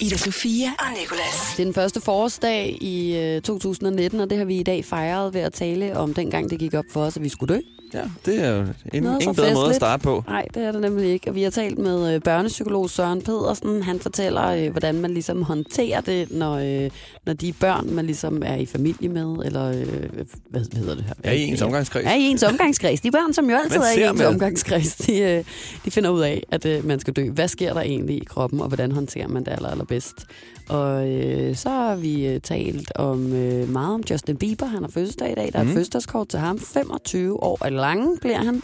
Ida 0.00 0.16
Sofia 0.16 0.70
og 0.78 0.86
Nicolas. 1.00 1.54
Det 1.56 1.60
er 1.60 1.64
den 1.64 1.74
første 1.74 2.00
forårsdag 2.00 2.78
i 2.80 3.16
øh, 3.16 3.42
2019, 3.42 4.20
og 4.20 4.30
det 4.30 4.38
har 4.38 4.44
vi 4.44 4.58
i 4.58 4.62
dag 4.62 4.84
fejret 4.84 5.34
ved 5.34 5.40
at 5.40 5.52
tale 5.52 5.96
om 5.96 6.14
dengang 6.14 6.50
det 6.50 6.58
gik 6.58 6.74
op 6.74 6.84
for 6.90 7.00
os, 7.00 7.16
at 7.16 7.22
vi 7.22 7.28
skulle 7.28 7.54
dø. 7.54 7.60
Ja, 7.94 8.02
det 8.26 8.44
er 8.44 8.50
jo 8.56 8.60
en, 8.60 8.68
ingen 8.92 9.04
bedre 9.18 9.34
måde 9.34 9.48
at 9.48 9.56
festligt. 9.56 9.76
starte 9.76 10.02
på. 10.02 10.24
Nej, 10.28 10.46
det 10.54 10.62
er 10.64 10.72
det 10.72 10.80
nemlig 10.80 11.10
ikke. 11.12 11.30
Og 11.30 11.34
vi 11.34 11.42
har 11.42 11.50
talt 11.50 11.78
med 11.78 12.14
øh, 12.14 12.20
børnepsykolog 12.20 12.90
Søren 12.90 13.22
Pedersen. 13.22 13.82
Han 13.82 14.00
fortæller, 14.00 14.46
øh, 14.48 14.70
hvordan 14.70 14.94
man 15.00 15.10
ligesom 15.10 15.42
håndterer 15.42 16.00
det, 16.00 16.30
når, 16.32 16.84
øh, 16.84 16.90
når 17.26 17.32
de 17.32 17.52
børn, 17.52 17.90
man 17.94 18.06
ligesom 18.06 18.42
er 18.46 18.54
i 18.56 18.66
familie 18.66 19.08
med, 19.08 19.36
eller 19.44 19.64
øh, 19.70 19.86
hvad, 20.12 20.24
hvad 20.50 20.78
hedder 20.78 20.94
det 20.94 21.04
her? 21.04 21.14
Ja, 21.24 21.32
i 21.32 21.40
ens 21.42 21.62
omgangskreds. 21.62 22.04
Ja, 22.04 22.14
i 22.16 22.22
ens 22.22 22.42
omgangskreds. 22.42 23.00
De 23.00 23.10
børn, 23.10 23.32
som 23.32 23.50
jo 23.50 23.56
altid 23.56 23.76
er 23.80 24.06
i 24.06 24.10
ens 24.10 24.18
man? 24.18 24.26
omgangskreds, 24.26 24.94
de, 24.96 25.18
øh, 25.20 25.44
de 25.84 25.90
finder 25.90 26.10
ud 26.10 26.20
af, 26.20 26.42
at 26.50 26.66
øh, 26.66 26.86
man 26.86 27.00
skal 27.00 27.12
dø. 27.14 27.30
Hvad 27.30 27.48
sker 27.48 27.72
der 27.74 27.80
egentlig 27.80 28.16
i 28.16 28.24
kroppen, 28.24 28.60
og 28.60 28.68
hvordan 28.68 28.92
håndterer 28.92 29.28
man 29.28 29.44
det 29.44 29.52
aller, 29.52 29.68
allerbedst? 29.68 30.26
Og 30.68 31.08
øh, 31.08 31.56
så 31.56 31.68
har 31.68 31.96
vi 31.96 32.26
øh, 32.26 32.40
talt 32.40 32.92
om 32.96 33.32
øh, 33.32 33.68
meget 33.72 33.94
om 33.94 34.02
Justin 34.10 34.36
Bieber. 34.36 34.66
Han 34.66 34.82
har 34.82 34.90
fødselsdag 34.90 35.32
i 35.32 35.34
dag. 35.34 35.50
Der 35.52 35.58
er 35.58 35.62
Mhm. 35.62 35.70
et 35.70 35.74
fødselsdagskort 35.74 36.28
til 36.28 36.38
ham. 36.38 36.58
25 36.58 37.42
år 37.42 37.58
er 37.64 37.70
lang 37.80 38.20
bliver 38.20 38.44
han. 38.44 38.62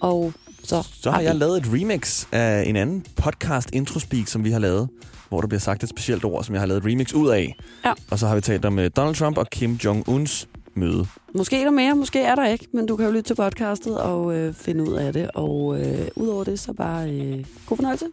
Og 0.00 0.32
så, 0.64 0.88
Så 1.02 1.10
har 1.10 1.20
jeg 1.20 1.34
lavet 1.34 1.58
et 1.58 1.66
remix 1.72 2.26
af 2.32 2.64
en 2.66 2.76
anden 2.76 3.04
podcast, 3.16 3.70
Introspeak, 3.72 4.26
som 4.28 4.44
vi 4.44 4.50
har 4.50 4.58
lavet, 4.58 4.88
hvor 5.28 5.40
der 5.40 5.48
bliver 5.48 5.60
sagt 5.60 5.82
et 5.82 5.88
specielt 5.88 6.24
ord, 6.24 6.44
som 6.44 6.54
jeg 6.54 6.62
har 6.62 6.66
lavet 6.66 6.84
et 6.84 6.90
remix 6.92 7.12
ud 7.12 7.28
af. 7.28 7.56
Ja. 7.84 7.92
Og 8.10 8.18
så 8.18 8.26
har 8.26 8.34
vi 8.34 8.40
talt 8.40 8.64
om 8.64 8.78
uh, 8.78 8.84
Donald 8.96 9.14
Trump 9.14 9.38
og 9.38 9.46
Kim 9.50 9.74
Jong-uns 9.84 10.48
møde. 10.74 11.06
Måske 11.34 11.60
er 11.60 11.64
der 11.64 11.70
mere, 11.70 11.94
måske 11.94 12.20
er 12.22 12.34
der 12.34 12.46
ikke, 12.46 12.66
men 12.72 12.86
du 12.86 12.96
kan 12.96 13.06
jo 13.06 13.12
lytte 13.12 13.28
til 13.28 13.34
podcastet 13.34 13.98
og 13.98 14.34
øh, 14.36 14.54
finde 14.54 14.90
ud 14.90 14.94
af 14.94 15.12
det. 15.12 15.30
Og 15.34 15.80
øh, 15.80 16.08
udover 16.16 16.44
det, 16.44 16.60
så 16.60 16.72
bare 16.72 17.10
øh, 17.10 17.44
god 17.66 17.76
fornøjelse. 17.76 18.06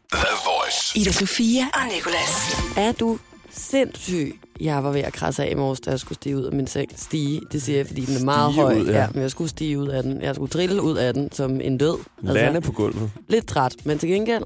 Ida 0.96 1.12
Sofia 1.12 1.64
og 1.74 1.94
Nicolas. 1.96 2.62
Er 2.78 2.92
du 2.92 3.20
sindssyg? 3.60 4.36
Jeg 4.62 4.84
var 4.84 4.92
ved 4.92 5.02
at 5.02 5.14
krasse 5.14 5.44
af 5.46 5.52
i 5.52 5.56
morges, 5.56 5.80
da 5.80 5.90
jeg 5.90 6.00
skulle 6.00 6.16
stige 6.16 6.38
ud 6.38 6.44
af 6.44 6.54
min 6.54 6.68
seng. 6.68 6.92
Stige, 6.96 7.42
det 7.52 7.62
siger 7.62 7.78
jeg, 7.78 7.88
fordi 7.88 8.02
den 8.06 8.16
er 8.22 8.26
meget 8.26 8.52
Stige 8.54 8.64
høj. 8.64 8.80
ud, 8.80 8.86
ja. 8.88 9.08
men 9.14 9.22
jeg 9.22 9.32
skulle 9.32 9.50
stige 9.50 9.80
ud 9.80 9.88
af 9.88 10.04
den. 10.04 10.22
Jeg 10.22 10.36
skulle 10.36 10.50
trille 10.50 10.82
ud 10.82 10.98
af 10.98 11.14
den 11.14 11.32
som 11.32 11.62
en 11.62 11.78
død. 11.78 11.98
Lande 12.22 12.62
på 12.62 12.72
gulvet. 12.72 13.12
lidt 13.28 13.48
træt, 13.48 13.76
men 13.84 13.98
til 14.00 14.10
gengæld, 14.10 14.44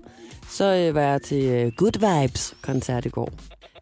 så 0.49 0.65
øh, 0.75 0.95
var 0.95 1.01
jeg 1.01 1.21
til 1.21 1.43
øh, 1.43 1.71
Good 1.77 2.21
Vibes 2.21 2.53
koncert 2.61 3.05
i 3.05 3.09
går. 3.09 3.31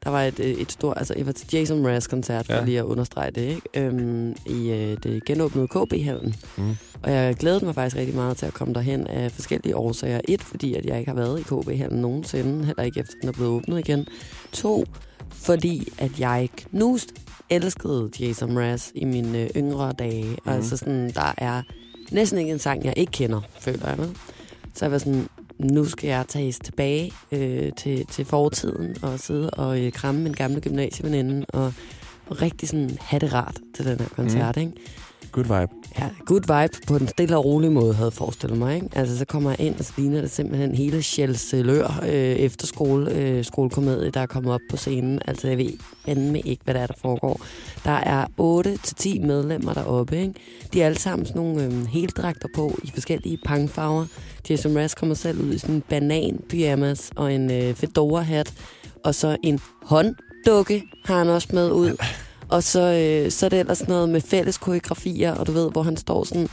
Der 0.03 0.09
var 0.09 0.23
et, 0.23 0.39
øh, 0.39 0.45
et 0.51 0.71
stort, 0.71 0.97
altså 0.97 1.13
jeg 1.17 1.25
var 1.25 1.31
til 1.31 1.47
Jason 1.53 1.81
Mraz 1.83 2.07
koncert, 2.07 2.45
for 2.45 2.53
Ja. 2.53 2.59
ja. 2.59 2.65
lige 2.65 2.79
at 2.79 2.83
understrege 2.83 3.31
det, 3.31 3.41
ikke? 3.41 3.61
Øhm, 3.75 4.35
i 4.45 4.69
øh, 4.69 4.97
det 5.03 5.25
genåbnede 5.25 5.67
KB-hallen. 5.67 6.35
Mm. 6.57 6.75
Og 7.03 7.11
jeg 7.11 7.35
glædede 7.35 7.65
mig 7.65 7.75
faktisk 7.75 7.95
rigtig 7.95 8.15
meget 8.15 8.37
til 8.37 8.45
at 8.45 8.53
komme 8.53 8.73
derhen 8.73 9.07
af 9.07 9.31
forskellige 9.31 9.75
årsager. 9.75 10.21
Et, 10.27 10.41
fordi 10.41 10.73
at 10.75 10.85
jeg 10.85 10.99
ikke 10.99 11.09
har 11.11 11.15
været 11.15 11.39
i 11.39 11.43
KB-hallen 11.43 12.01
nogensinde, 12.01 12.65
heller 12.65 12.83
ikke 12.83 12.99
efter 12.99 13.13
den 13.21 13.29
er 13.29 13.33
blevet 13.33 13.51
åbnet 13.51 13.79
igen. 13.79 14.07
To, 14.51 14.85
fordi 15.31 15.87
at 15.97 16.19
jeg 16.19 16.49
knust 16.55 17.13
elskede 17.49 18.09
Jason 18.19 18.53
Mraz 18.53 18.91
i 18.95 19.05
mine 19.05 19.39
øh, 19.39 19.49
yngre 19.55 19.91
dage. 19.91 20.23
Mm. 20.45 20.51
Altså 20.51 20.77
sådan, 20.77 21.09
der 21.09 21.33
er 21.37 21.61
næsten 22.11 22.39
ikke 22.39 22.51
en 22.51 22.59
sang, 22.59 22.85
jeg 22.85 22.93
ikke 22.97 23.11
kender, 23.11 23.41
føler 23.59 23.89
jeg. 23.89 23.97
vel? 23.97 24.17
Så 24.73 24.85
jeg 24.85 24.91
var 24.91 24.97
sådan, 24.97 25.27
nu 25.59 25.85
skal 25.85 26.07
jeg 26.07 26.25
tages 26.27 26.59
tilbage 26.59 27.11
øh, 27.31 27.71
til, 27.77 28.05
til 28.05 28.25
fortiden 28.25 28.95
og 29.01 29.19
sidde 29.19 29.49
og 29.49 29.79
øh, 29.81 29.91
kramme 29.91 30.21
min 30.21 30.33
gamle 30.33 30.61
gymnasieveninde 30.61 31.45
og 31.49 31.73
rigtig 32.31 32.69
sådan 32.69 32.97
have 33.01 33.19
det 33.19 33.33
rart 33.33 33.59
til 33.75 33.85
den 33.85 33.99
her 33.99 34.07
koncert, 34.07 34.55
mm. 34.55 34.61
ikke? 34.61 34.73
Good 35.31 35.43
vibe. 35.43 35.73
Ja, 35.99 36.09
good 36.25 36.41
vibe 36.41 36.85
på 36.87 36.97
den 36.97 37.07
stille 37.07 37.37
og 37.37 37.45
rolige 37.45 37.71
måde, 37.71 37.93
havde 37.93 38.05
jeg 38.05 38.13
forestillet 38.13 38.57
mig. 38.57 38.75
Ikke? 38.75 38.87
Altså, 38.95 39.17
så 39.17 39.25
kommer 39.25 39.49
jeg 39.49 39.59
ind, 39.59 39.75
og 39.79 39.85
så 39.85 39.93
ligner 39.97 40.21
det 40.21 40.31
simpelthen 40.31 40.75
hele 40.75 41.01
Sjælselør 41.01 41.99
øh, 42.03 42.09
efterskole, 42.11 43.11
øh, 43.11 43.45
skolekomedie, 43.45 44.11
der 44.11 44.19
er 44.19 44.25
kommet 44.25 44.53
op 44.53 44.59
på 44.69 44.77
scenen. 44.77 45.19
Altså, 45.27 45.47
jeg 45.47 45.57
ved 45.57 45.71
fandme 46.05 46.39
ikke, 46.39 46.63
hvad 46.63 46.73
der 46.73 46.79
er, 46.79 46.87
der 46.87 46.93
foregår. 46.97 47.41
Der 47.83 47.91
er 47.91 48.25
8-10 48.25 49.25
medlemmer 49.25 49.73
deroppe, 49.73 50.21
ikke? 50.21 50.33
De 50.73 50.81
er 50.81 50.85
alle 50.85 50.99
sammen 50.99 51.25
sådan 51.25 51.41
nogle 51.41 51.63
øh, 51.63 51.85
heldragter 51.85 52.47
på 52.55 52.79
i 52.83 52.91
forskellige 52.93 53.39
pangfarver. 53.45 54.05
Jason 54.49 54.73
Mraz 54.73 54.95
kommer 54.95 55.15
selv 55.15 55.41
ud 55.41 55.53
i 55.53 55.57
sådan 55.57 55.75
en 55.75 55.83
banan 55.89 56.39
pyjamas 56.49 57.11
og 57.15 57.33
en 57.33 57.51
øh, 57.51 57.75
fedora-hat. 57.75 58.53
Og 59.03 59.15
så 59.15 59.37
en 59.43 59.59
hånddukke 60.45 60.83
har 61.05 61.17
han 61.17 61.29
også 61.29 61.47
med 61.53 61.71
ud. 61.71 61.97
Og 62.49 62.63
så, 62.63 62.79
øh, 62.79 63.31
så 63.31 63.45
er 63.45 63.49
det 63.49 63.59
ellers 63.59 63.87
noget 63.87 64.09
med 64.09 64.21
fælles 64.21 64.57
koreografier, 64.57 65.35
og 65.35 65.47
du 65.47 65.51
ved, 65.51 65.71
hvor 65.71 65.83
han 65.83 65.97
står 65.97 66.23
sådan... 66.23 66.47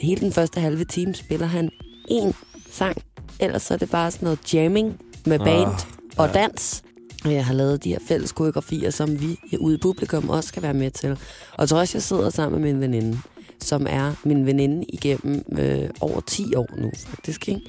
Hele 0.00 0.20
den 0.20 0.32
første 0.32 0.60
halve 0.60 0.84
time 0.84 1.14
spiller 1.14 1.46
han 1.46 1.70
én 2.10 2.32
sang. 2.70 3.02
Ellers 3.40 3.62
så 3.62 3.74
er 3.74 3.78
det 3.78 3.90
bare 3.90 4.10
sådan 4.10 4.26
noget 4.26 4.54
jamming 4.54 5.00
med 5.26 5.38
band 5.38 5.66
Ah, 5.66 5.80
og 6.16 6.26
ja. 6.26 6.32
dans. 6.32 6.82
Og 7.24 7.32
jeg 7.32 7.46
har 7.46 7.54
lavet 7.54 7.84
de 7.84 7.88
her 7.88 7.98
fælles 8.08 8.32
koreografier, 8.32 8.90
som 8.90 9.20
vi 9.20 9.38
ude 9.60 9.74
i 9.74 9.78
publikum 9.78 10.28
også 10.30 10.48
skal 10.48 10.62
være 10.62 10.74
med 10.74 10.90
til. 10.90 11.10
Og 11.10 11.58
jeg 11.58 11.68
tror 11.68 11.78
også, 11.78 11.98
jeg 11.98 12.02
sidder 12.02 12.30
sammen 12.30 12.62
med 12.62 12.72
min 12.72 12.80
veninde, 12.80 13.18
som 13.60 13.86
er 13.90 14.12
min 14.24 14.46
veninde 14.46 14.84
igennem 14.88 15.44
øh, 15.58 15.90
over 16.00 16.20
10 16.20 16.54
år 16.54 16.68
nu, 16.78 16.90
faktisk. 16.96 17.48
Ikke? 17.48 17.60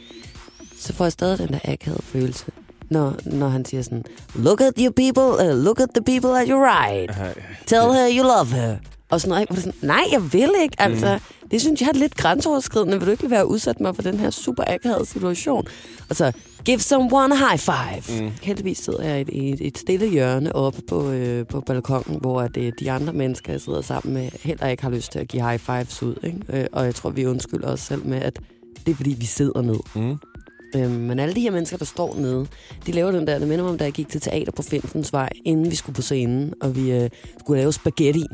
Så 0.80 0.94
får 0.94 1.06
jeg 1.06 1.12
stadig 1.12 1.40
den 1.40 1.48
der 1.48 1.60
akavede 1.64 2.02
følelse, 2.02 2.46
når, 2.90 3.16
når 3.26 3.48
han 3.48 3.66
siger 3.66 3.82
sådan, 3.84 4.04
Look 4.36 4.62
at 4.62 4.74
you 4.78 4.92
people, 4.92 5.50
uh, 5.50 5.64
look 5.64 5.80
at 5.80 5.90
the 5.96 6.04
people 6.04 6.42
at 6.42 6.48
your 6.48 6.62
right. 6.66 7.12
Tell 7.66 7.94
her 7.94 8.10
you 8.18 8.24
love 8.24 8.46
her. 8.46 8.78
Og 9.10 9.22
sådan 9.22 9.30
noget, 9.30 9.42
ikke? 9.42 9.56
Sådan, 9.56 9.74
nej, 9.82 10.04
jeg 10.12 10.34
vil 10.34 10.52
ikke. 10.62 10.76
Altså, 10.80 11.20
mm. 11.42 11.50
det 11.52 11.62
synes 11.62 11.82
jeg 11.82 11.90
er 11.90 11.94
lidt 11.94 12.16
grænseoverskridende. 12.16 12.98
Vil 12.98 13.06
du 13.06 13.12
ikke 13.12 13.30
være 13.30 13.48
udsat 13.48 13.80
mig 13.80 13.96
for 13.96 14.02
den 14.02 14.20
her 14.20 14.30
super 14.30 14.64
akavede 14.68 15.06
situation? 15.06 15.68
Og 16.10 16.16
så, 16.16 16.32
give 16.66 16.80
someone 16.80 17.34
a 17.34 17.38
high 17.38 17.60
five. 17.60 18.22
Mm. 18.22 18.32
Heldigvis 18.42 18.78
sidder 18.78 19.04
jeg 19.04 19.30
i 19.30 19.50
et, 19.50 19.54
et, 19.54 19.68
et 19.68 19.78
stille 19.78 20.10
hjørne 20.10 20.56
oppe 20.56 20.82
på, 20.90 21.12
øh, 21.12 21.48
på 21.48 21.62
balkongen, 21.62 22.20
hvor 22.22 22.42
at, 22.42 22.58
øh, 22.58 22.72
de 22.80 22.92
andre 22.92 23.14
mennesker, 23.14 23.54
jeg 23.54 23.62
sidder 23.62 23.82
sammen 23.82 24.14
med, 24.14 24.30
heller 24.44 24.68
ikke 24.68 24.84
har 24.84 24.90
lyst 24.90 25.12
til 25.12 25.20
at 25.20 25.28
give 25.28 25.50
high 25.50 25.60
fives 25.60 26.04
ud. 26.04 26.16
Ikke? 26.24 26.40
Øh, 26.50 26.66
og 26.72 26.86
jeg 26.86 26.96
tror, 26.96 27.10
vi 27.10 27.26
undskylder 27.26 27.68
os 27.68 27.80
selv 27.80 28.06
med, 28.06 28.22
at 28.22 28.40
det 28.86 28.92
er 28.92 28.96
fordi, 28.96 29.16
vi 29.20 29.26
sidder 29.26 29.62
ned. 29.62 29.80
Mm. 29.96 30.18
Øhm, 30.76 30.92
men 30.92 31.20
alle 31.20 31.36
de 31.36 31.42
her 31.42 31.52
mennesker, 31.52 31.78
der 31.78 31.86
står 31.86 32.16
nede, 32.16 32.48
de 32.86 32.92
laver 32.92 33.12
den 33.12 33.28
der, 33.28 33.40
det 33.40 33.48
minder 33.48 33.64
mig 33.64 33.72
om, 33.72 33.78
da 33.78 33.84
jeg 33.84 33.94
gik 33.94 34.10
til 34.10 34.22
teater 34.22 34.52
på 34.52 34.62
Finsens 34.62 35.14
Vej, 35.14 35.30
inden 35.46 35.72
vi 35.72 35.76
skulle 35.76 35.96
på 35.96 36.02
scenen, 36.02 36.54
og 36.62 36.76
vi 36.76 36.92
øh, 36.92 37.10
skulle 37.40 37.62
lave 37.62 37.74
spaghetti. 37.74 38.26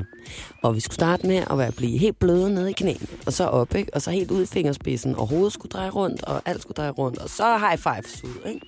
Og 0.64 0.76
vi 0.76 0.80
skulle 0.80 0.96
starte 0.96 1.28
med 1.28 1.44
at 1.52 1.58
være, 1.58 1.72
blive 1.72 1.98
helt 1.98 2.20
bløde 2.20 2.54
nede 2.54 2.70
i 2.70 2.74
knæene, 2.74 3.08
og 3.26 3.34
så 3.34 3.44
op, 3.44 3.76
ikke? 3.76 3.94
og 3.94 4.02
så 4.02 4.12
helt 4.12 4.32
ud 4.32 4.44
i 4.44 4.46
fingerspidsen, 4.46 5.16
og 5.16 5.28
hovedet 5.28 5.54
skulle 5.54 5.72
dreje 5.72 5.90
rundt, 5.90 6.24
og 6.24 6.42
alt 6.46 6.62
skulle 6.62 6.76
dreje 6.76 6.92
rundt, 6.92 7.18
og 7.18 7.30
så 7.30 7.58
high 7.58 7.78
fives 7.78 8.24
ud. 8.24 8.50
Ikke? 8.50 8.62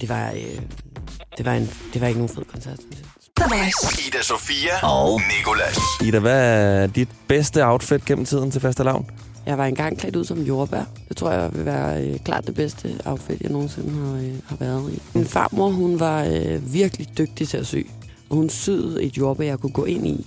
Det, 0.00 0.08
var, 0.08 0.30
øh, 0.30 0.60
det, 1.38 1.46
var 1.46 1.54
en, 1.54 1.70
det 1.92 2.00
var 2.00 2.06
ikke 2.06 2.20
nogen 2.20 2.34
fed 2.34 2.44
koncert, 2.44 2.80
synes 2.80 2.96
jeg. 2.98 3.06
Ida 4.06 4.22
Sofia 4.22 4.86
og 4.86 5.20
Nicolas. 5.38 5.78
Ida, 6.04 6.18
hvad 6.18 6.40
er 6.82 6.86
dit 6.86 7.08
bedste 7.28 7.66
outfit 7.66 8.04
gennem 8.04 8.24
tiden 8.24 8.50
til 8.50 8.60
faste 8.60 8.82
lavn? 8.82 9.10
Jeg 9.46 9.58
var 9.58 9.66
engang 9.66 9.98
klædt 9.98 10.16
ud 10.16 10.24
som 10.24 10.40
jordbær. 10.42 10.84
Det 11.08 11.16
tror 11.16 11.30
jeg 11.30 11.54
vil 11.54 11.64
være 11.64 12.04
øh, 12.04 12.18
klart 12.18 12.46
det 12.46 12.54
bedste 12.54 13.00
outfit, 13.04 13.42
jeg 13.42 13.50
nogensinde 13.50 13.90
har, 13.90 14.14
øh, 14.14 14.34
har 14.46 14.56
været 14.56 14.92
i. 14.92 14.98
Min 15.14 15.26
farmor, 15.26 15.70
hun 15.70 16.00
var 16.00 16.24
øh, 16.24 16.72
virkelig 16.72 17.08
dygtig 17.18 17.48
til 17.48 17.56
at 17.56 17.66
sy. 17.66 17.76
Og 18.28 18.36
hun 18.36 18.48
syede 18.48 19.02
et 19.02 19.18
jordbær, 19.18 19.44
jeg 19.44 19.58
kunne 19.58 19.72
gå 19.72 19.84
ind 19.84 20.06
i. 20.06 20.26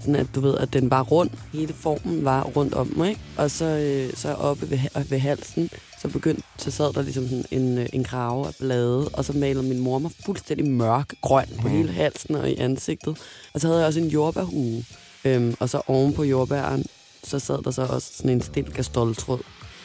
Sådan 0.00 0.16
at 0.16 0.26
du 0.34 0.40
ved, 0.40 0.58
at 0.58 0.72
den 0.72 0.90
var 0.90 1.02
rund. 1.02 1.30
Hele 1.52 1.72
formen 1.72 2.24
var 2.24 2.42
rundt 2.42 2.74
om 2.74 2.92
mig. 2.96 3.08
Ikke? 3.08 3.20
Og 3.36 3.50
så, 3.50 3.64
øh, 3.64 4.16
så 4.16 4.34
oppe 4.34 4.70
ved, 4.70 4.78
ved 5.08 5.18
halsen, 5.18 5.70
så 6.02 6.08
begyndte, 6.08 6.42
så 6.58 6.70
sad 6.70 6.92
der 6.92 7.02
ligesom 7.02 7.28
sådan 7.28 7.44
en, 7.50 7.78
øh, 7.78 7.86
en 7.92 8.04
krave 8.04 8.46
af 8.46 8.52
blade. 8.60 9.08
Og 9.08 9.24
så 9.24 9.32
malede 9.32 9.64
min 9.64 9.80
mor 9.80 9.98
mig 9.98 10.10
fuldstændig 10.24 10.70
mørk 10.70 11.14
grøn 11.22 11.46
på 11.62 11.68
hele 11.68 11.92
halsen 11.92 12.34
og 12.34 12.50
i 12.50 12.56
ansigtet. 12.56 13.18
Og 13.54 13.60
så 13.60 13.66
havde 13.66 13.80
jeg 13.80 13.86
også 13.86 14.00
en 14.00 14.08
jordbærhue. 14.08 14.84
Øhm, 15.24 15.54
og 15.60 15.68
så 15.68 15.82
oven 15.86 16.12
på 16.12 16.24
jordbæren, 16.24 16.84
så 17.24 17.38
sad 17.38 17.58
der 17.64 17.70
så 17.70 17.82
også 17.82 18.10
sådan 18.16 18.30
en 18.30 18.40
stilk 18.42 18.78
af 18.78 18.84
stoltråd. 18.84 19.38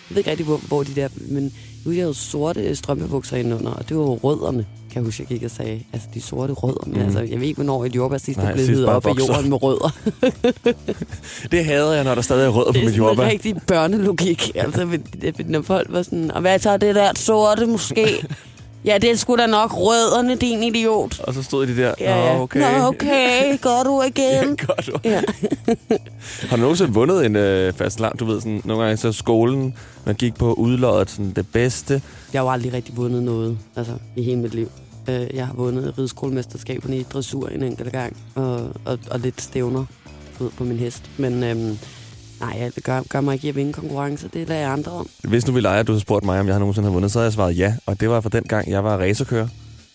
Jeg 0.09 0.15
ved 0.15 0.17
ikke 0.17 0.29
rigtig, 0.31 0.45
hvor, 0.45 0.57
hvor 0.67 0.83
de 0.83 0.95
der... 0.95 1.07
Men 1.15 1.53
nu 1.85 1.91
jeg 1.91 2.01
havde 2.03 2.13
sorte 2.13 2.75
strømpebukser 2.75 3.37
indenunder, 3.37 3.71
og 3.71 3.89
det 3.89 3.97
var 3.97 4.03
jo 4.03 4.19
rødderne, 4.23 4.65
kan 4.91 4.95
jeg 4.95 5.03
huske, 5.03 5.21
jeg 5.29 5.39
gik 5.39 5.43
og 5.45 5.51
sagde. 5.51 5.83
Altså, 5.93 6.07
de 6.13 6.21
sorte 6.21 6.53
rødder. 6.53 6.83
Men 6.85 6.93
Mhm. 6.95 7.05
altså, 7.05 7.19
jeg 7.19 7.39
ved 7.39 7.47
ikke, 7.47 7.57
hvornår 7.57 7.85
et 7.85 7.95
jordbær 7.95 8.17
sidst 8.17 8.39
er 8.39 8.53
blevet 8.53 8.85
op 8.85 9.05
af 9.05 9.13
jorden 9.19 9.49
med 9.49 9.63
rødder. 9.63 9.89
Det 11.51 11.65
hader 11.65 11.93
jeg, 11.93 12.03
når 12.03 12.15
der 12.15 12.21
stadig 12.21 12.45
er 12.45 12.49
rødder 12.49 12.71
på 12.71 12.73
Det 12.73 12.79
er 12.81 12.85
mit 12.85 12.93
sådan 12.93 13.01
en 13.03 13.07
jordbær. 13.07 13.25
rigtig 13.25 13.55
børnelogik. 13.67 14.51
Altså, 14.55 14.99
når 15.45 15.61
folk 15.61 15.87
var 15.91 16.01
sådan, 16.03 16.31
og 16.31 16.41
hvad 16.41 16.59
så 16.59 16.69
er 16.69 16.77
det 16.77 16.95
der 16.95 17.11
sorte 17.15 17.65
måske? 17.65 18.05
ja, 18.85 18.97
det 18.97 19.11
er 19.11 19.15
sgu 19.15 19.35
da 19.35 19.45
nok 19.45 19.73
rødderne, 19.77 20.35
din 20.35 20.63
idiot. 20.63 21.19
Og 21.19 21.33
så 21.33 21.43
stod 21.43 21.67
de 21.67 21.75
der. 21.77 21.93
Ja, 21.99 22.25
ja. 22.25 22.37
Nå, 22.37 22.41
okay. 22.43 22.59
Nå, 22.79 22.85
okay. 22.87 23.57
Går 23.61 23.81
du 23.85 24.01
Ja, 24.17 24.41
igen? 24.41 24.57
godt. 24.67 24.89
Ja. 25.05 25.21
Har 26.49 26.55
du 26.55 26.61
nogensinde 26.61 26.93
vundet 26.93 27.25
en 27.25 27.35
øh, 27.35 27.73
fast 27.73 27.99
lavn? 27.99 28.17
Du 28.17 28.25
ved, 28.25 28.39
sådan, 28.41 28.61
nogle 28.65 28.83
gange 28.83 28.97
så 28.97 29.11
skolen, 29.11 29.75
man 30.05 30.15
gik 30.15 30.35
på 30.35 30.53
udloddet 30.53 31.09
sådan 31.09 31.31
det 31.35 31.47
bedste. 31.47 32.01
Jeg 32.33 32.39
har 32.41 32.45
jo 32.45 32.51
aldrig 32.51 32.73
rigtig 32.73 32.97
vundet 32.97 33.23
noget, 33.23 33.57
altså 33.75 33.93
i 34.15 34.23
hele 34.23 34.37
mit 34.39 34.53
liv. 34.55 34.71
Øh, 35.09 35.27
Jeg 35.35 35.45
har 35.47 35.53
vundet 35.53 35.93
rideskolemesterskaberne 35.97 36.97
i 36.97 37.03
dressur 37.03 37.47
en 37.47 37.63
enkelt 37.63 37.91
gang, 37.91 38.17
og, 38.35 38.55
og, 38.85 38.99
og 39.11 39.19
lidt 39.19 39.41
stævner 39.41 39.85
du 40.39 40.43
ved, 40.43 40.51
på 40.57 40.63
min 40.63 40.77
hest. 40.77 41.03
Men 41.17 41.43
øhm, 41.43 41.77
nej, 42.39 42.71
det 42.75 42.83
gør, 42.83 43.01
gør 43.09 43.21
mig 43.21 43.33
ikke 43.33 43.45
i 43.45 43.49
at 43.49 43.55
vinde 43.55 43.73
konkurrence. 43.73 44.29
Det 44.33 44.47
lader 44.49 44.61
jeg 44.61 44.71
andre 44.71 44.91
om. 44.91 45.07
Hvis 45.23 45.47
nu 45.47 45.53
vi 45.53 45.61
leger, 45.61 45.79
at 45.79 45.87
du 45.87 45.91
havde 45.91 46.01
spurgt 46.01 46.25
mig, 46.25 46.39
om 46.39 46.45
jeg 46.47 46.55
har 46.55 46.59
nogensinde 46.59 46.85
har 46.87 46.93
vundet, 46.93 47.11
så 47.11 47.19
havde 47.19 47.25
jeg 47.25 47.33
svaret 47.33 47.57
ja. 47.57 47.75
Og 47.85 47.99
det 47.99 48.09
var 48.09 48.21
for 48.21 48.29
den 48.29 48.43
gang, 48.43 48.69
jeg 48.69 48.83
var 48.83 48.97
racerkører. 48.97 49.47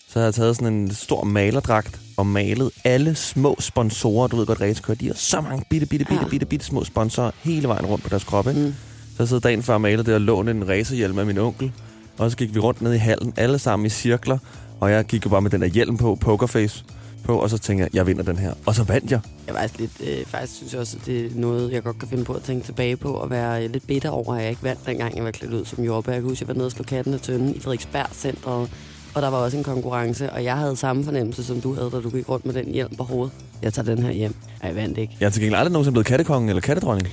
Så 0.07 0.19
havde 0.19 0.25
jeg 0.25 0.33
taget 0.33 0.55
sådan 0.55 0.73
en 0.73 0.93
stor 0.93 1.23
malerdragt 1.23 1.99
og 2.17 2.27
malet 2.27 2.71
alle 2.83 3.15
små 3.15 3.55
sponsorer. 3.59 4.27
Du 4.27 4.35
ved 4.37 4.45
godt, 4.45 4.61
racerkører, 4.61 4.97
de 4.97 5.07
har 5.07 5.13
så 5.13 5.41
mange 5.41 5.65
bitte, 5.69 5.85
bitte, 5.87 6.05
bitte, 6.05 6.23
Ja. 6.23 6.29
bitte, 6.29 6.45
bitte 6.45 6.65
små 6.65 6.83
sponsorer 6.83 7.31
hele 7.43 7.67
vejen 7.67 7.85
rundt 7.85 8.03
på 8.03 8.09
deres 8.09 8.23
kroppe. 8.23 8.51
Mm. 8.53 8.73
Så 9.07 9.23
jeg 9.23 9.27
sad 9.27 9.39
dagen 9.39 9.63
før 9.63 9.73
og 9.73 9.81
malede 9.81 10.03
det 10.03 10.13
og 10.13 10.21
lånte 10.21 10.51
en 10.51 10.67
racerhjelm 10.69 11.19
af 11.19 11.25
min 11.25 11.37
onkel. 11.37 11.71
Og 12.17 12.31
så 12.31 12.37
gik 12.37 12.55
vi 12.55 12.59
rundt 12.59 12.81
ned 12.81 12.93
i 12.93 12.97
hallen, 12.97 13.33
alle 13.37 13.59
sammen 13.59 13.85
i 13.85 13.89
cirkler. 13.89 14.37
Og 14.79 14.91
jeg 14.91 15.05
gik 15.05 15.25
jo 15.25 15.29
bare 15.29 15.41
med 15.41 15.51
den 15.51 15.61
der 15.61 15.67
hjelm 15.67 15.97
på, 15.97 16.17
pokerface 16.21 16.83
på, 17.25 17.37
og 17.39 17.49
så 17.49 17.57
tænkte 17.57 17.83
jeg, 17.83 17.95
jeg 17.95 18.07
vinder 18.07 18.23
den 18.23 18.37
her. 18.37 18.53
Og 18.65 18.75
så 18.75 18.83
vandt 18.83 19.11
jeg. 19.11 19.19
Jeg 19.47 19.53
var 19.55 19.59
faktisk 19.61 19.79
lidt, 19.79 19.91
øh, 20.19 20.25
faktisk 20.25 20.55
synes 20.55 20.73
jeg 20.73 20.81
også, 20.81 20.97
at 21.01 21.05
det 21.05 21.25
er 21.25 21.29
noget, 21.35 21.71
jeg 21.71 21.83
godt 21.83 21.99
kan 21.99 22.07
finde 22.07 22.23
på 22.23 22.33
at 22.33 22.41
tænke 22.43 22.65
tilbage 22.65 22.95
på, 22.97 23.13
og 23.13 23.29
være 23.29 23.63
øh, 23.63 23.71
lidt 23.71 23.87
bitter 23.87 24.09
over, 24.09 24.35
at 24.35 24.41
jeg 24.41 24.49
ikke 24.49 24.63
vandt, 24.63 24.85
dengang 24.85 25.15
jeg 25.15 25.23
var 25.23 25.31
klædt 25.31 25.53
ud 25.53 25.65
som 25.65 25.83
jordbær. 25.83 26.11
Jeg 26.11 26.21
kan 26.21 26.29
huske, 26.29 26.43
jeg 26.43 26.47
var 26.47 26.53
nede 26.53 26.65
og 26.65 26.71
slå 26.71 26.83
katten 26.83 27.13
af 27.13 27.19
tønden 27.19 27.55
i 27.55 27.59
Frederiksberg-centret, 27.59 28.69
og 29.13 29.21
der 29.21 29.27
var 29.27 29.37
også 29.37 29.57
en 29.57 29.63
konkurrence, 29.63 30.29
og 30.31 30.43
jeg 30.43 30.57
havde 30.57 30.75
samme 30.75 31.03
fornemmelse, 31.03 31.43
som 31.43 31.61
du 31.61 31.73
havde, 31.73 31.89
da 31.91 31.99
du 31.99 32.09
gik 32.09 32.29
rundt 32.29 32.45
med 32.45 32.53
den 32.53 32.65
hjelm 32.73 32.95
på 32.95 33.03
hovedet. 33.03 33.33
Jeg 33.61 33.73
tager 33.73 33.95
den 33.95 34.03
her 34.03 34.11
hjem. 34.11 34.35
Ej, 34.61 34.67
jeg 34.67 34.75
vandt 34.75 34.97
ikke. 34.97 35.17
Jeg 35.19 35.25
er 35.25 35.29
til 35.29 35.41
gengæld 35.41 35.57
aldrig 35.59 35.71
nogensinde 35.71 35.93
blevet 35.93 36.07
kattekongen 36.07 36.49
eller 36.49 36.61
kattedronning. 36.61 37.07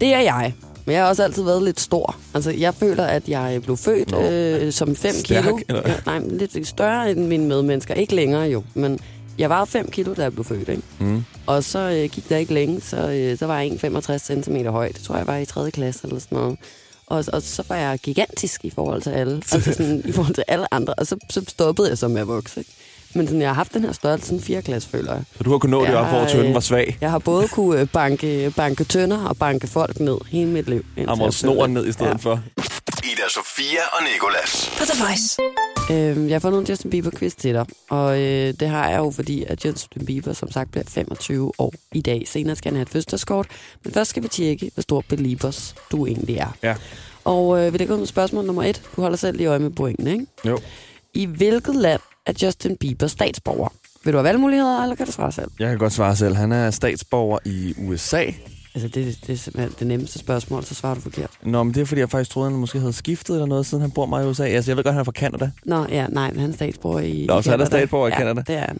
Det 0.00 0.14
er 0.14 0.20
jeg. 0.20 0.54
Men 0.84 0.92
jeg 0.94 1.02
har 1.02 1.08
også 1.08 1.22
altid 1.22 1.42
været 1.44 1.62
lidt 1.62 1.80
stor. 1.80 2.16
Altså, 2.34 2.50
jeg 2.50 2.74
føler, 2.74 3.04
at 3.04 3.28
jeg 3.28 3.62
blev 3.62 3.76
født 3.76 4.10
Nå. 4.10 4.22
øh, 4.22 4.72
som 4.72 4.96
5 4.96 5.12
Stærk, 5.14 5.42
kilo. 5.42 5.58
eller? 5.68 5.82
Ja, 5.86 5.94
nej, 6.06 6.18
lidt 6.18 6.66
større 6.68 7.10
end 7.10 7.26
mine 7.26 7.46
medmennesker. 7.46 7.94
Ikke 7.94 8.14
længere 8.14 8.42
jo, 8.42 8.62
men 8.74 8.98
jeg 9.38 9.50
var 9.50 9.64
5 9.64 9.90
kilo, 9.90 10.14
da 10.14 10.22
jeg 10.22 10.32
blev 10.32 10.44
født, 10.44 10.68
ikke? 10.68 10.82
Mm. 10.98 11.24
Og 11.46 11.64
så 11.64 11.78
øh, 11.78 12.10
gik 12.10 12.28
der 12.28 12.36
ikke 12.36 12.54
længe, 12.54 12.80
så, 12.80 12.96
øh, 13.10 13.38
så 13.38 13.46
var 13.46 13.60
jeg 13.60 13.72
1,65 13.72 14.18
cm 14.42 14.56
høj. 14.66 14.88
Det 14.88 15.02
tror 15.02 15.16
jeg 15.16 15.26
var 15.26 15.36
i 15.36 15.44
3. 15.44 15.70
klasse 15.70 16.00
eller 16.06 16.20
sådan 16.20 16.38
noget. 16.38 16.58
Og, 17.06 17.24
og 17.32 17.42
så 17.42 17.62
var 17.68 17.76
jeg 17.76 17.98
gigantisk 18.02 18.64
i 18.64 18.70
forhold 18.70 19.02
til 19.02 19.10
alle. 19.10 19.34
Altså 19.52 19.72
sådan, 19.76 20.02
i 20.04 20.12
forhold 20.12 20.34
til 20.34 20.44
alle 20.48 20.74
andre. 20.74 20.94
Og 20.94 21.06
så, 21.06 21.16
så 21.30 21.44
stoppede 21.48 21.88
jeg 21.88 21.98
så 21.98 22.08
med 22.08 22.20
at 22.20 22.28
vokse. 22.28 22.60
Ikke? 22.60 22.70
Men 23.14 23.26
sådan, 23.26 23.40
jeg 23.40 23.48
har 23.48 23.54
haft 23.54 23.74
den 23.74 23.84
her 23.84 23.92
størrelse 23.92 24.26
siden 24.26 24.42
4. 24.42 24.62
klasse, 24.62 24.88
føler 24.88 25.12
jeg. 25.14 25.22
Så 25.36 25.42
du 25.44 25.50
har 25.50 25.58
kunnet 25.58 25.70
nå 25.70 25.86
det 25.86 25.94
op, 25.94 26.06
hvor 26.06 26.24
tønden 26.26 26.48
øh, 26.48 26.54
var 26.54 26.60
svag. 26.60 26.96
Jeg 27.00 27.10
har 27.10 27.18
både 27.18 27.48
kunne 27.48 27.80
øh, 27.80 27.86
banke, 27.92 28.52
banke 28.56 28.84
tønder 28.84 29.24
og 29.24 29.36
banke 29.36 29.66
folk 29.66 30.00
ned 30.00 30.16
hele 30.30 30.50
mit 30.50 30.68
liv. 30.68 30.84
jeg 30.96 31.32
snoren 31.32 31.70
ned 31.74 31.86
i 31.86 31.92
stedet 31.92 32.10
Ja. 32.10 32.16
for. 32.16 32.40
Ida 33.04 33.28
Sofia 33.28 33.80
og 33.92 34.02
Nikolas. 34.12 34.70
På 34.78 34.84
The 34.84 35.04
Voice. 35.04 35.38
Øh, 35.90 36.28
jeg 36.28 36.34
har 36.34 36.40
fundet 36.40 36.60
en 36.60 36.66
Justin 36.66 36.90
Bieber-quiz 36.90 37.34
til 37.38 37.54
dig, 37.54 37.66
og 37.90 38.20
øh, 38.20 38.54
det 38.60 38.68
har 38.68 38.90
jeg 38.90 38.98
jo, 38.98 39.10
fordi 39.10 39.44
at 39.48 39.64
Justin 39.64 40.06
Bieber 40.06 40.32
som 40.32 40.50
sagt 40.50 40.70
bliver 40.70 40.84
25 40.88 41.52
år 41.58 41.72
i 41.92 42.00
dag. 42.00 42.22
Senere 42.26 42.56
skal 42.56 42.70
han 42.70 42.76
have 42.76 42.82
et 42.82 42.88
fødselskort, 42.88 43.46
men 43.84 43.94
først 43.94 44.10
skal 44.10 44.22
vi 44.22 44.28
tjekke, 44.28 44.70
hvor 44.74 44.80
stor 44.82 45.04
believers 45.08 45.74
du 45.92 46.06
egentlig 46.06 46.36
er. 46.36 46.56
Ja. 46.62 46.74
Og 47.24 47.66
øh, 47.66 47.72
vi 47.72 47.78
lægger 47.78 47.94
ud 47.94 47.98
med 47.98 48.06
spørgsmål 48.06 48.44
nummer 48.44 48.62
et. 48.62 48.82
Du 48.96 49.00
holder 49.00 49.16
selv 49.16 49.36
lige 49.36 49.46
øje 49.46 49.58
med 49.58 49.70
pointen, 49.70 50.06
ikke? 50.06 50.26
Jo. 50.44 50.58
I 51.14 51.26
hvilket 51.26 51.76
land 51.76 52.00
er 52.26 52.32
Justin 52.42 52.76
Bieber 52.76 53.06
statsborger? 53.06 53.68
Vil 54.04 54.12
du 54.12 54.18
have 54.18 54.24
valgmuligheder, 54.24 54.82
eller 54.82 54.96
kan 54.96 55.06
du 55.06 55.12
svare 55.12 55.32
selv? 55.32 55.50
Jeg 55.58 55.68
kan 55.68 55.78
godt 55.78 55.92
svare 55.92 56.16
selv. 56.16 56.34
Han 56.34 56.52
er 56.52 56.70
statsborger 56.70 57.38
i 57.44 57.74
USA. 57.78 58.24
Altså, 58.74 58.88
det, 58.88 59.18
det 59.26 59.32
er 59.32 59.36
simpelthen 59.36 59.72
det 59.78 59.86
nemmeste 59.86 60.18
spørgsmål, 60.18 60.64
så 60.64 60.74
svarer 60.74 60.94
du 60.94 61.00
forkert. 61.00 61.30
Nå, 61.42 61.62
men 61.62 61.74
det 61.74 61.80
er 61.80 61.84
fordi, 61.84 62.00
jeg 62.00 62.10
faktisk 62.10 62.30
troede, 62.30 62.50
han 62.50 62.60
måske 62.60 62.78
havde 62.80 62.92
skiftet 62.92 63.34
eller 63.34 63.46
noget, 63.46 63.66
siden 63.66 63.80
han 63.82 63.90
bor 63.90 64.06
meget 64.06 64.24
i 64.24 64.28
USA. 64.28 64.44
Altså, 64.44 64.70
jeg 64.70 64.76
ved 64.76 64.84
godt, 64.84 64.92
han 64.94 65.00
er 65.00 65.04
fra 65.04 65.12
Canada. 65.12 65.50
Nå, 65.64 65.86
ja, 65.88 66.06
nej, 66.06 66.30
men 66.30 66.40
han 66.40 66.50
er 66.50 66.54
statsborger 66.54 67.00
i 67.00 67.26
Nå, 67.28 67.38
i 67.38 67.42
så 67.42 67.52
er 67.52 67.56
der 67.56 67.64
Canada. 67.64 67.78
statsborger 67.78 68.08
i 68.08 68.10
ja, 68.10 68.18
Canada. 68.18 68.42
det 68.46 68.54
er 68.56 68.66
han. 68.66 68.78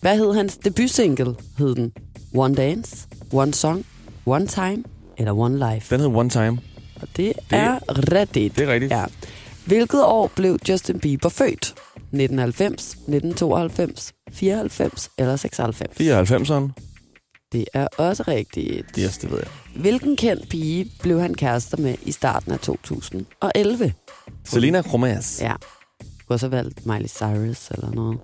Hvad 0.00 0.16
hed 0.16 0.34
hans 0.34 0.56
debutsingle? 0.56 1.34
Hed 1.58 1.74
den 1.74 1.92
One 2.34 2.54
Dance, 2.54 3.06
One 3.32 3.54
Song, 3.54 3.86
One 4.26 4.46
Time 4.46 4.84
eller 5.18 5.32
One 5.38 5.72
Life? 5.74 5.94
Den 5.94 6.00
hedder 6.04 6.16
One 6.18 6.30
Time. 6.30 6.58
Og 7.02 7.08
det, 7.16 7.32
det 7.50 7.58
er 7.58 7.78
rigtigt. 8.12 8.56
Det 8.56 8.68
er 8.68 8.72
rigtigt. 8.72 8.92
Ja. 8.92 9.04
Hvilket 9.64 10.04
år 10.04 10.30
blev 10.34 10.58
Justin 10.68 10.98
Bieber 11.00 11.28
født? 11.28 11.74
1990, 11.96 12.90
1992, 12.90 14.12
94 14.32 15.10
eller 15.18 15.36
96? 15.36 16.00
94'eren. 16.00 16.70
Det 17.54 17.64
er 17.74 17.86
også 17.98 18.24
rigtigt. 18.28 18.86
Yes, 18.98 19.18
det 19.18 19.30
ved 19.30 19.38
jeg. 19.38 19.80
Hvilken 19.80 20.16
kendt 20.16 20.48
pige 20.48 20.90
blev 21.00 21.20
han 21.20 21.34
kærester 21.34 21.76
med 21.76 21.94
i 22.02 22.12
starten 22.12 22.52
af 22.52 22.58
2011? 22.58 23.92
Selena 24.44 24.80
Gomez. 24.90 25.40
Ja. 25.40 25.54
Du 26.00 26.06
også 26.28 26.46
have 26.46 26.56
valgt 26.56 26.86
Miley 26.86 27.08
Cyrus 27.08 27.70
eller 27.70 27.90
noget. 27.90 28.18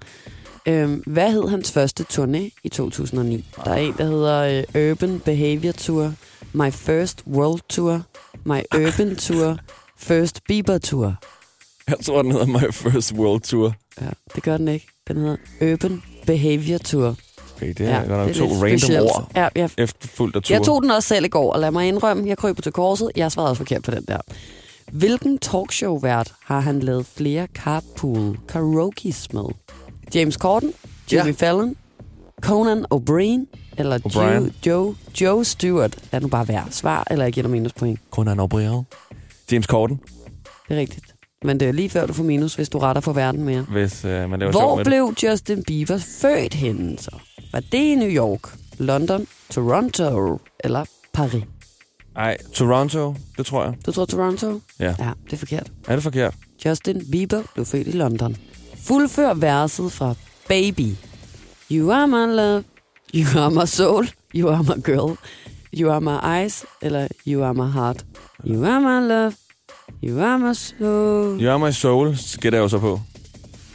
Øhm, 0.66 1.02
hvad 1.06 1.32
hed 1.32 1.48
hans 1.48 1.72
første 1.72 2.04
turné 2.12 2.60
i 2.64 2.68
2009? 2.68 3.44
Der 3.64 3.70
er 3.70 3.76
en, 3.76 3.94
der 3.98 4.04
hedder 4.04 4.64
øh, 4.74 4.90
Urban 4.90 5.20
Behavior 5.20 5.72
Tour, 5.72 6.12
My 6.52 6.70
First 6.72 7.22
World 7.26 7.60
Tour, 7.68 8.02
My 8.44 8.60
Urban 8.74 9.16
Tour, 9.16 9.58
First 9.98 10.40
Bieber 10.48 10.78
Tour. 10.78 11.14
Jeg 11.88 11.96
tror, 12.04 12.22
den 12.22 12.32
hedder 12.32 12.46
My 12.46 12.72
First 12.72 13.12
World 13.12 13.40
Tour. 13.40 13.74
Ja, 14.00 14.08
det 14.34 14.42
gør 14.42 14.56
den 14.56 14.68
ikke. 14.68 14.86
Den 15.08 15.16
hedder 15.16 15.36
Urban 15.62 16.02
Behavior 16.26 16.78
Tour. 16.78 17.16
Okay, 17.62 17.72
det 17.78 17.80
er 17.80 17.90
ja, 17.90 17.96
godt 17.98 18.08
nok 18.08 18.28
det 18.28 18.36
to 18.36 18.44
lidt 18.46 18.62
random 18.62 18.78
specielt. 18.78 19.00
ord 19.02 19.30
Ja, 19.36 19.48
jeg, 19.56 19.70
efterfulgt 19.78 20.36
af 20.36 20.42
tur. 20.42 20.54
jeg 20.54 20.62
tog 20.62 20.82
den 20.82 20.90
også 20.90 21.08
selv 21.08 21.24
i 21.24 21.28
går, 21.28 21.52
og 21.52 21.60
lad 21.60 21.70
mig 21.70 21.88
indrømme, 21.88 22.28
jeg 22.28 22.38
kryber 22.38 22.62
til 22.62 22.72
korset. 22.72 23.10
Jeg 23.16 23.32
svarede 23.32 23.50
også 23.50 23.58
forkert 23.58 23.82
på 23.82 23.90
den 23.90 24.04
der. 24.08 24.18
Hvilken 24.92 25.38
talkshow-vært 25.38 26.32
har 26.44 26.60
han 26.60 26.80
lavet 26.80 27.06
flere 27.06 27.46
carpool 27.54 28.38
karaoke's 28.52 29.26
med? 29.32 29.44
James 30.14 30.34
Corden, 30.34 30.72
Jimmy 31.12 31.26
Ja. 31.26 31.32
Fallon, 31.32 31.76
Conan 32.40 32.84
O'Brien 32.94 33.56
eller 33.78 33.98
O'Brien. 33.98 34.18
Joe, 34.20 34.50
Joe, 34.66 34.94
Joe 35.20 35.44
Stewart? 35.44 35.98
Lad 36.12 36.20
nu 36.20 36.28
bare 36.28 36.48
være. 36.48 36.64
Svar, 36.70 37.06
eller 37.10 37.24
jeg 37.24 37.32
giver 37.32 37.42
dig 37.42 37.50
minuspoint. 37.50 38.00
Conan 38.10 38.40
O'Brien. 38.40 38.84
James 39.52 39.66
Corden, 39.66 40.00
Det 40.68 40.76
er 40.76 40.80
rigtigt. 40.80 41.09
Men 41.44 41.60
det 41.60 41.68
er 41.68 41.72
lige 41.72 41.90
før, 41.90 42.06
du 42.06 42.12
får 42.12 42.22
minus, 42.22 42.54
hvis 42.54 42.68
du 42.68 42.78
retter 42.78 43.00
for 43.02 43.12
verden 43.12 43.42
mere. 43.44 43.62
hvis 43.62 44.04
øh, 44.04 44.30
man 44.30 44.40
laver 44.40 44.52
Hvor 44.52 44.76
med 44.76 44.84
det. 44.84 44.90
blev 44.90 45.14
Justin 45.22 45.62
Bieber 45.64 45.98
født 45.98 46.54
henne 46.54 46.98
så? 46.98 47.10
Var 47.52 47.60
det 47.60 47.78
i 47.78 47.94
New 47.94 48.08
York, 48.08 48.40
London, 48.78 49.26
Toronto 49.50 50.38
eller 50.64 50.84
Paris? 51.12 51.44
Ej, 52.16 52.36
Toronto, 52.54 53.14
det 53.38 53.46
tror 53.46 53.64
jeg. 53.64 53.74
Du 53.86 53.92
tror 53.92 54.04
Toronto? 54.04 54.60
Ja. 54.78 54.94
Ja, 54.98 55.10
det 55.24 55.32
er 55.32 55.36
forkert. 55.36 55.72
Er 55.88 55.94
det 55.94 56.02
forkert? 56.02 56.34
Justin 56.66 57.02
Bieber 57.12 57.42
blev 57.54 57.66
født 57.66 57.86
i 57.86 57.92
London. 57.92 58.36
Fuldfør 58.86 59.34
verset 59.34 59.92
fra 59.92 60.14
Baby. 60.48 60.94
You 61.72 61.90
are 61.92 62.06
my 62.06 62.34
love, 62.36 62.64
you 63.14 63.40
are 63.40 63.50
my 63.50 63.66
soul, 63.66 64.08
you 64.34 64.48
are 64.48 64.62
my 64.62 64.82
girl, 64.84 65.16
you 65.74 65.90
are 65.90 66.00
my 66.00 66.40
eyes, 66.40 66.64
eller 66.82 67.08
you 67.26 67.44
are 67.44 67.54
my 67.54 67.70
heart. 67.72 68.04
You 68.46 68.64
are 68.64 68.80
my 68.80 69.08
love, 69.08 69.32
you 70.04 70.20
are 70.20 70.38
my 70.38 70.54
soul. 70.54 71.42
You 71.42 71.50
are 71.50 71.58
my 71.58 71.70
soul, 71.72 72.16
gætter 72.40 72.58
jeg 72.58 72.62
jo 72.62 72.68
så 72.68 72.78
på. 72.78 73.00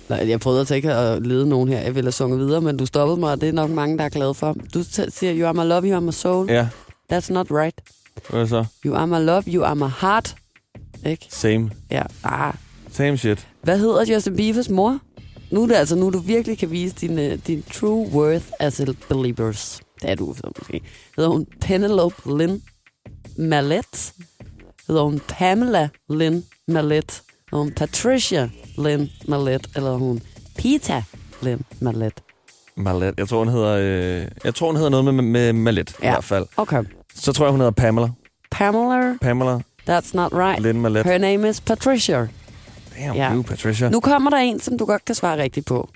Nej, 0.10 0.30
jeg 0.30 0.40
prøvede 0.40 0.62
at 0.62 0.68
tænke 0.68 0.94
at 0.94 1.28
lede 1.28 1.50
nogen 1.50 1.70
her. 1.70 1.80
Jeg 1.80 1.96
ville 1.96 2.06
have 2.06 2.12
sunget 2.12 2.40
videre, 2.40 2.62
men 2.62 2.78
du 2.78 2.86
stoppede 2.86 3.20
mig, 3.20 3.32
og 3.32 3.42
det 3.42 3.50
er 3.50 3.54
nok 3.54 3.70
mange, 3.70 3.98
der 3.98 4.04
er 4.04 4.10
glade 4.10 4.34
for. 4.34 4.56
Du 4.74 4.84
siger, 5.10 5.40
you 5.40 5.46
are 5.46 5.54
my 5.54 5.70
love, 5.70 5.82
you 5.88 5.94
are 5.94 6.02
my 6.02 6.12
soul. 6.12 6.50
Ja, 6.52 6.68
That's 7.14 7.34
not 7.34 7.48
right. 7.52 7.82
hvad 8.30 8.48
så? 8.48 8.66
You 8.86 8.96
are 8.96 9.08
my 9.08 9.26
love, 9.26 9.44
you 9.48 9.64
are 9.64 9.76
my 9.76 9.90
heart. 10.02 10.36
Ikke? 11.06 11.28
Same. 11.30 11.70
Ja. 11.92 12.02
Ah. 12.24 12.54
Same 12.92 13.18
shit. 13.18 13.48
Hvad 13.64 13.80
hedder 13.80 14.14
Justin 14.14 14.36
Biebers 14.36 14.70
mor? 14.70 15.00
Nu 15.52 15.64
er 15.64 15.68
det 15.68 15.76
altså 15.76 15.96
nu, 15.96 16.10
du 16.10 16.20
virkelig 16.20 16.58
kan 16.58 16.72
vise 16.72 16.96
din, 17.02 17.20
uh, 17.20 17.40
din 17.48 17.64
true 17.74 18.08
worth 18.12 18.46
as 18.60 18.80
a 18.80 18.86
believers. 19.10 19.80
Det 20.02 20.10
er 20.10 20.16
du 20.16 20.34
så 20.38 20.52
måske. 20.60 20.82
Hedder 21.16 21.30
hun 21.30 21.46
Penelope 21.62 22.38
Lynn 22.38 22.62
Mallet? 23.38 24.14
Hedder 24.88 25.04
hun 25.04 25.22
Pamela 25.28 25.90
Lynn 26.10 26.44
Mallet? 26.68 27.22
Hedder 27.52 27.64
hun 27.64 27.72
Patricia 27.72 28.50
Lynn 28.78 29.10
Mallet? 29.28 29.68
Eller 29.76 29.92
hun 29.94 30.22
Pita 30.58 31.04
Lynn 31.42 31.62
Mallet? 31.80 32.14
Malet. 32.78 33.14
Jeg 33.18 33.28
tror, 33.30 33.40
hun 33.40 33.48
hedder, 33.48 33.78
øh, 34.22 34.28
jeg 34.44 34.56
tror, 34.56 34.68
hun 34.68 34.76
hedder 34.76 34.90
noget 34.90 35.06
med, 35.06 35.24
med 35.24 35.54
Malet, 35.54 35.96
ja. 36.04 36.08
i 36.08 36.12
hvert 36.12 36.24
fald. 36.24 36.46
Okay. 36.58 36.84
Så 37.16 37.34
tror 37.34 37.46
jeg, 37.46 37.52
hun 37.52 37.60
hedder 37.60 37.72
Pamela. 37.72 38.08
Pamela, 38.52 39.18
Pamela 39.22 39.60
that's 39.90 40.12
not 40.14 40.32
right. 40.34 40.62
Lynn 40.64 40.82
Malet. 40.82 41.06
Her 41.06 41.18
name 41.18 41.50
is 41.50 41.62
Patricia. 41.62 42.18
Damn 42.98 43.16
Ja. 43.16 43.34
you, 43.34 43.42
Patricia. 43.44 43.90
Nu 43.90 44.00
kommer 44.00 44.30
der 44.30 44.38
en, 44.38 44.60
som 44.60 44.78
du 44.78 44.86
godt 44.86 45.06
kan 45.06 45.16
svare 45.16 45.42
rigtigt 45.42 45.66
på. 45.66 45.90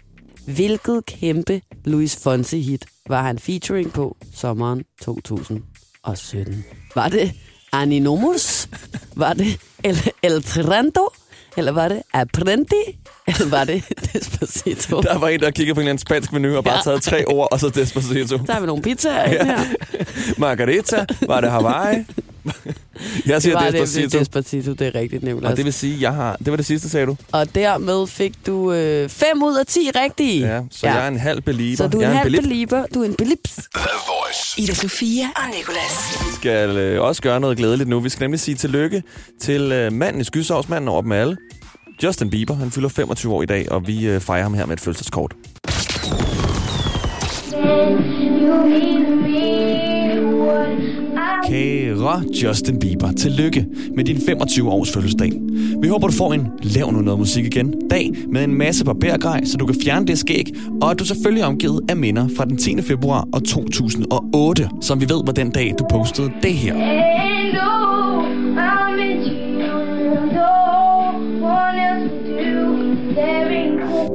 Hvilket 0.46 1.06
kæmpe 1.06 1.62
Luis 1.86 2.16
Fonsi-hit 2.24 2.86
var 3.08 3.22
han 3.22 3.40
featuring 3.40 3.92
på 3.94 4.18
sommeren 4.36 4.84
2017? 5.02 6.66
Var 6.96 7.10
det 7.10 7.32
Aninomus? 7.72 8.68
Var 9.16 9.34
det 9.36 9.58
El, 9.84 10.00
El 10.22 10.44
Trento? 10.44 11.10
Eller 11.58 11.72
var 11.72 11.90
det 11.90 12.04
Apprendi? 12.14 12.84
Eller 13.30 13.50
var 13.50 13.64
det 13.64 13.84
Despacito? 14.14 15.02
Der 15.02 15.18
var 15.18 15.28
en, 15.28 15.40
der 15.40 15.52
kiggede 15.52 15.76
på 15.76 15.80
en 15.80 15.84
eller 15.84 15.90
anden 15.90 16.02
spansk 16.02 16.32
menu 16.34 16.58
og 16.58 16.64
bare 16.64 16.76
Ja. 16.76 16.82
taget 16.84 17.02
tre 17.04 17.26
ord, 17.28 17.48
og 17.52 17.60
så 17.60 17.70
Despacito. 17.70 18.38
Der 18.38 18.54
har 18.54 18.60
vi 18.60 18.66
nogle 18.68 18.82
pizzaer 18.84 19.32
ja. 19.32 19.46
her. 19.46 19.60
Margarita, 20.38 21.06
var 21.28 21.42
det 21.42 21.52
Hawaii? 21.52 22.06
jeg 23.26 23.36
Det 23.36 23.44
siger 23.44 23.54
var 23.56 23.64
det, 23.66 23.74
Despacito. 23.74 24.04
det, 24.10 24.20
Despacito, 24.20 24.74
det 24.74 24.88
er 24.88 24.96
rigtigt, 24.96 25.24
Nicolas. 25.24 25.52
Og 25.52 25.58
det 25.58 25.66
vil 25.66 25.74
sige, 25.74 25.98
jeg 26.02 26.14
har... 26.14 26.36
Det 26.38 26.52
var 26.52 26.56
det 26.56 26.66
sidste, 26.66 26.90
sagde 26.90 27.06
du? 27.06 27.18
Og 27.32 27.56
dermed 27.56 28.08
fik 28.08 28.34
du 28.46 28.72
5 28.72 28.78
øh, 28.80 29.10
fem 29.10 29.44
ud 29.44 29.56
af 29.58 29.66
10 29.66 29.80
rigtige. 29.96 30.40
Ja, 30.48 30.62
så 30.72 30.88
ja. 30.88 30.94
jeg 30.94 31.04
er 31.04 31.08
en 31.08 31.20
halv 31.20 31.42
belieber. 31.42 31.78
Så 31.78 31.88
du 31.88 31.98
er 31.98 32.02
jeg 32.02 32.12
en 32.12 32.18
halv 32.18 32.26
belieber. 32.28 32.42
belieber, 32.48 32.86
du 32.94 33.02
er 33.02 33.06
en 33.06 33.14
belips. 33.16 33.56
The 33.76 33.90
Voice. 34.08 34.62
Ida 34.62 34.74
Sofia 34.74 35.26
og 35.36 35.42
Nicolas. 35.58 36.18
Vi 36.30 36.36
skal 36.36 36.78
øh, 36.78 37.02
også 37.02 37.22
gøre 37.22 37.40
noget 37.40 37.58
glædeligt 37.58 37.90
nu. 37.90 38.00
Vi 38.00 38.10
skal 38.10 38.24
nemlig 38.24 38.40
sige 38.40 38.56
tillykke 38.56 39.04
til 39.42 39.62
øh, 39.72 39.94
manden 39.94 40.22
i 40.22 40.24
skysovsmanden 40.24 40.88
over 40.88 41.02
dem 41.02 41.12
alle. 41.12 41.38
Justin 42.04 42.30
Bieber. 42.30 42.54
Han 42.54 42.72
fylder 42.72 42.90
25 42.90 43.34
år 43.34 43.42
i 43.42 43.46
dag, 43.46 43.72
og 43.72 43.88
vi 43.88 44.08
øh, 44.08 44.22
fejrer 44.22 44.44
ham 44.44 44.54
her 44.54 44.66
med 44.66 44.74
et 44.74 44.80
fødselskort. 44.80 45.36
Kære 51.48 52.24
Justin 52.44 52.80
Bieber, 52.80 53.12
tillykke 53.12 53.66
med 53.96 54.04
din 54.04 54.16
25-års 54.16 54.92
fødselsdag. 54.92 55.32
Vi 55.82 55.88
håber, 55.88 56.08
du 56.08 56.14
får 56.14 56.34
en 56.34 56.48
lav 56.62 56.92
nu 56.92 57.02
noget 57.02 57.20
musik 57.20 57.46
igen 57.46 57.74
dag 57.90 58.12
med 58.30 58.44
en 58.44 58.54
masse 58.54 58.86
barbergrej, 58.86 59.46
så 59.46 59.58
du 59.58 59.66
kan 59.66 59.76
fjerne 59.84 60.08
det 60.08 60.20
skæg, 60.20 60.46
og 60.82 60.92
at 60.92 61.00
du 61.00 61.06
selvfølgelig 61.06 61.42
er 61.42 61.48
omgivet 61.48 61.82
af 61.90 61.98
minder 61.98 62.28
fra 62.38 62.46
den 62.46 62.58
10. 62.58 62.82
februar 62.82 63.28
2008, 63.46 64.70
som 64.82 65.02
vi 65.02 65.10
ved 65.10 65.26
var 65.26 65.34
den 65.34 65.52
dag, 65.52 65.76
du 65.80 65.86
postede 65.92 66.32
det 66.44 66.54
her. 66.54 67.39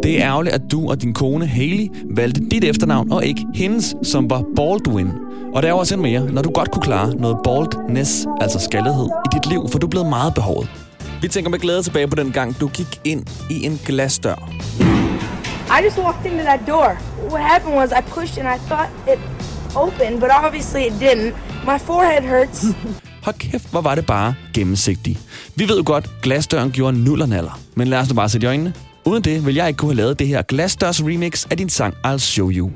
Det 0.04 0.23
er 0.23 0.26
ærgerligt, 0.26 0.54
at 0.54 0.62
du 0.70 0.90
og 0.90 1.02
din 1.02 1.14
kone 1.14 1.46
Haley 1.46 1.88
valgte 2.11 2.40
dit 2.50 2.64
efternavn 2.64 3.12
og 3.12 3.25
ikke 3.25 3.46
hendes, 3.54 3.94
som 4.02 4.30
var 4.30 4.44
Baldwin. 4.56 5.11
Og 5.54 5.62
der 5.62 5.68
er 5.68 5.73
også 5.73 5.94
en 5.94 6.02
mere, 6.02 6.25
når 6.25 6.42
du 6.42 6.50
godt 6.50 6.70
kunne 6.70 6.82
klare 6.82 7.14
noget 7.14 7.37
baldness, 7.44 8.26
altså 8.40 8.58
skaldighed, 8.58 9.04
i 9.04 9.28
dit 9.37 9.46
liv, 9.46 9.68
for 9.70 9.78
du 9.78 9.87
er 9.87 9.90
blevet 9.90 10.08
meget 10.08 10.34
behovet. 10.34 10.68
Vi 11.23 11.28
tænker 11.28 11.50
med 11.50 11.58
glæde 11.58 11.82
tilbage 11.82 12.08
på 12.08 12.16
den 12.16 12.32
gang, 12.32 12.61
du 12.61 12.68
gik 12.68 13.00
ind 13.04 13.26
i 13.50 13.66
en 13.66 13.80
glasdør. 13.87 14.50
I 15.76 15.84
just 15.84 15.99
walked 15.99 16.32
into 16.32 16.44
that 16.44 16.61
door. 16.66 16.99
What 17.30 17.42
happened 17.42 17.76
was 17.76 17.90
I 17.90 18.02
pushed 18.11 18.44
and 18.44 18.49
I 18.56 18.66
thought 18.68 18.90
it 19.12 19.20
opened, 19.76 20.20
but 20.20 20.30
obviously 20.44 20.80
it 20.80 20.92
didn't. 21.00 21.32
My 21.70 21.78
forehead 21.78 22.23
hurts. 22.28 22.64
Hold 23.26 23.38
kæft, 23.38 23.70
hvor 23.70 23.80
var 23.80 23.94
det 23.94 24.06
bare 24.06 24.34
gennemsigtigt. 24.54 25.18
Vi 25.54 25.68
ved 25.68 25.76
jo 25.76 25.82
godt, 25.87 26.11
glasdøren 26.23 26.70
gjorde 26.70 27.04
nullernaller. 27.04 27.61
Men 27.75 27.88
lad 27.88 27.99
os 27.99 28.08
nu 28.08 28.14
bare 28.14 28.28
sætte 28.28 28.44
i 28.44 28.49
øjnene. 28.49 28.73
Uden 29.06 29.25
det 29.25 29.46
vil 29.46 29.54
jeg 29.54 29.68
ikke 29.68 29.78
kunne 29.78 29.90
have 29.90 29.96
lavet 29.96 30.18
det 30.18 30.28
her 30.28 30.42
glasdørs 30.42 31.02
remix 31.02 31.46
af 31.50 31.56
din 31.56 31.68
sang 31.68 31.94
I'll 32.06 32.18
Show 32.18 32.50
You. 32.50 32.70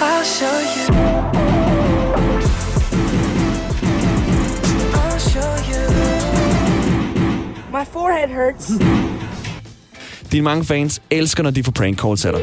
I'll 0.00 0.24
show 0.24 0.56
you. 0.76 0.94
I'll 4.94 5.18
show 5.18 5.52
you. 5.70 5.82
My 7.72 7.84
forehead 7.92 8.28
hurts. 8.28 8.70
Dine 10.32 10.44
mange 10.44 10.64
fans 10.64 11.02
elsker, 11.10 11.42
når 11.42 11.50
de 11.50 11.64
får 11.64 11.72
prank 11.72 12.00
calls 12.00 12.24
af 12.24 12.32
dig. 12.32 12.42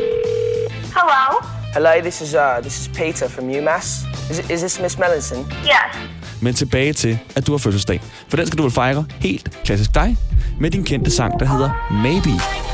Hello? 0.83 1.48
Hello, 1.74 1.91
this 2.01 2.21
is 2.21 2.33
uh, 2.33 2.62
this 2.62 2.79
is 2.81 2.88
Peter 2.88 3.29
from 3.29 3.50
UMass. 3.50 4.03
Is, 4.29 4.39
is 4.39 4.60
this 4.60 4.79
Miss 4.79 4.98
Mellinson? 5.00 5.38
Yes. 5.63 6.01
Men 6.41 6.53
tilbage 6.53 6.93
til, 6.93 7.19
at 7.36 7.48
du 7.48 7.51
har 7.51 7.57
fødselsdag. 7.57 8.01
For 8.27 8.38
den 8.38 8.48
skal 8.48 8.57
du 8.57 8.63
vel 8.63 8.71
fejre 8.71 9.05
helt 9.19 9.60
klassisk 9.63 9.95
dig 9.95 10.17
med 10.61 10.71
din 10.71 10.83
kendte 10.83 11.11
sang, 11.11 11.39
der 11.39 11.45
hedder 11.45 11.69
Maybe. 11.91 12.29
Oh. 12.29 12.71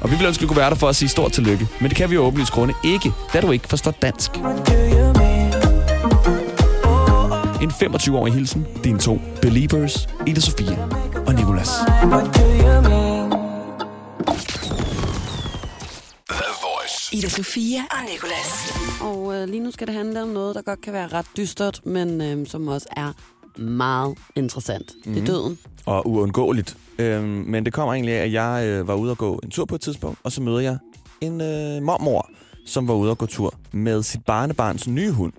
Og 0.00 0.10
vi 0.10 0.16
vil 0.16 0.26
ønske, 0.26 0.40
at 0.40 0.42
du 0.42 0.46
kunne 0.46 0.56
være 0.56 0.70
der 0.70 0.76
for 0.76 0.88
at 0.88 0.96
sige 0.96 1.08
stort 1.08 1.32
tillykke. 1.32 1.68
Men 1.80 1.88
det 1.88 1.96
kan 1.96 2.10
vi 2.10 2.14
jo 2.14 2.22
åbenlyst 2.22 2.52
grunde 2.52 2.74
ikke, 2.84 3.12
da 3.32 3.40
du 3.40 3.50
ikke 3.50 3.68
forstår 3.68 3.90
dansk. 3.90 4.30
En 7.62 7.70
25-årig 7.70 8.34
hilsen, 8.34 8.66
dine 8.84 8.98
to 8.98 9.20
believers, 9.42 10.08
Ida 10.26 10.40
Sofia 10.40 10.76
og 11.26 11.34
Nicolas. 11.34 11.70
The 12.34 13.03
Ida 17.24 17.30
Sofia 17.30 17.80
og 17.90 18.10
Nicolas. 18.12 18.74
Og 19.00 19.34
øh, 19.34 19.48
lige 19.48 19.60
nu 19.60 19.70
skal 19.70 19.86
det 19.86 19.94
handle 19.94 20.22
om 20.22 20.28
noget, 20.28 20.54
der 20.54 20.62
godt 20.62 20.80
kan 20.80 20.92
være 20.92 21.08
ret 21.08 21.26
dystert, 21.36 21.80
men 21.86 22.20
øh, 22.20 22.46
som 22.46 22.68
også 22.68 22.86
er 22.96 23.12
meget 23.60 24.18
interessant. 24.36 24.92
Mm-hmm. 24.96 25.14
Det 25.14 25.22
er 25.22 25.26
døden. 25.26 25.58
Og 25.86 26.06
uundgåeligt. 26.06 26.76
Øhm, 26.98 27.24
men 27.24 27.64
det 27.64 27.72
kommer 27.72 27.94
egentlig 27.94 28.14
af, 28.14 28.24
at 28.24 28.32
jeg 28.32 28.64
øh, 28.66 28.88
var 28.88 28.94
ude 28.94 29.10
og 29.10 29.18
gå 29.18 29.40
en 29.42 29.50
tur 29.50 29.64
på 29.64 29.74
et 29.74 29.80
tidspunkt, 29.80 30.18
og 30.22 30.32
så 30.32 30.42
møder 30.42 30.60
jeg 30.60 30.78
en 31.20 31.40
øh, 31.40 31.82
mormor, 31.82 32.30
som 32.66 32.88
var 32.88 32.94
ude 32.94 33.10
og 33.10 33.18
gå 33.18 33.26
tur 33.26 33.54
med 33.72 34.02
sit 34.02 34.24
barnebarns 34.24 34.88
nye 34.88 35.10
hund. 35.10 35.32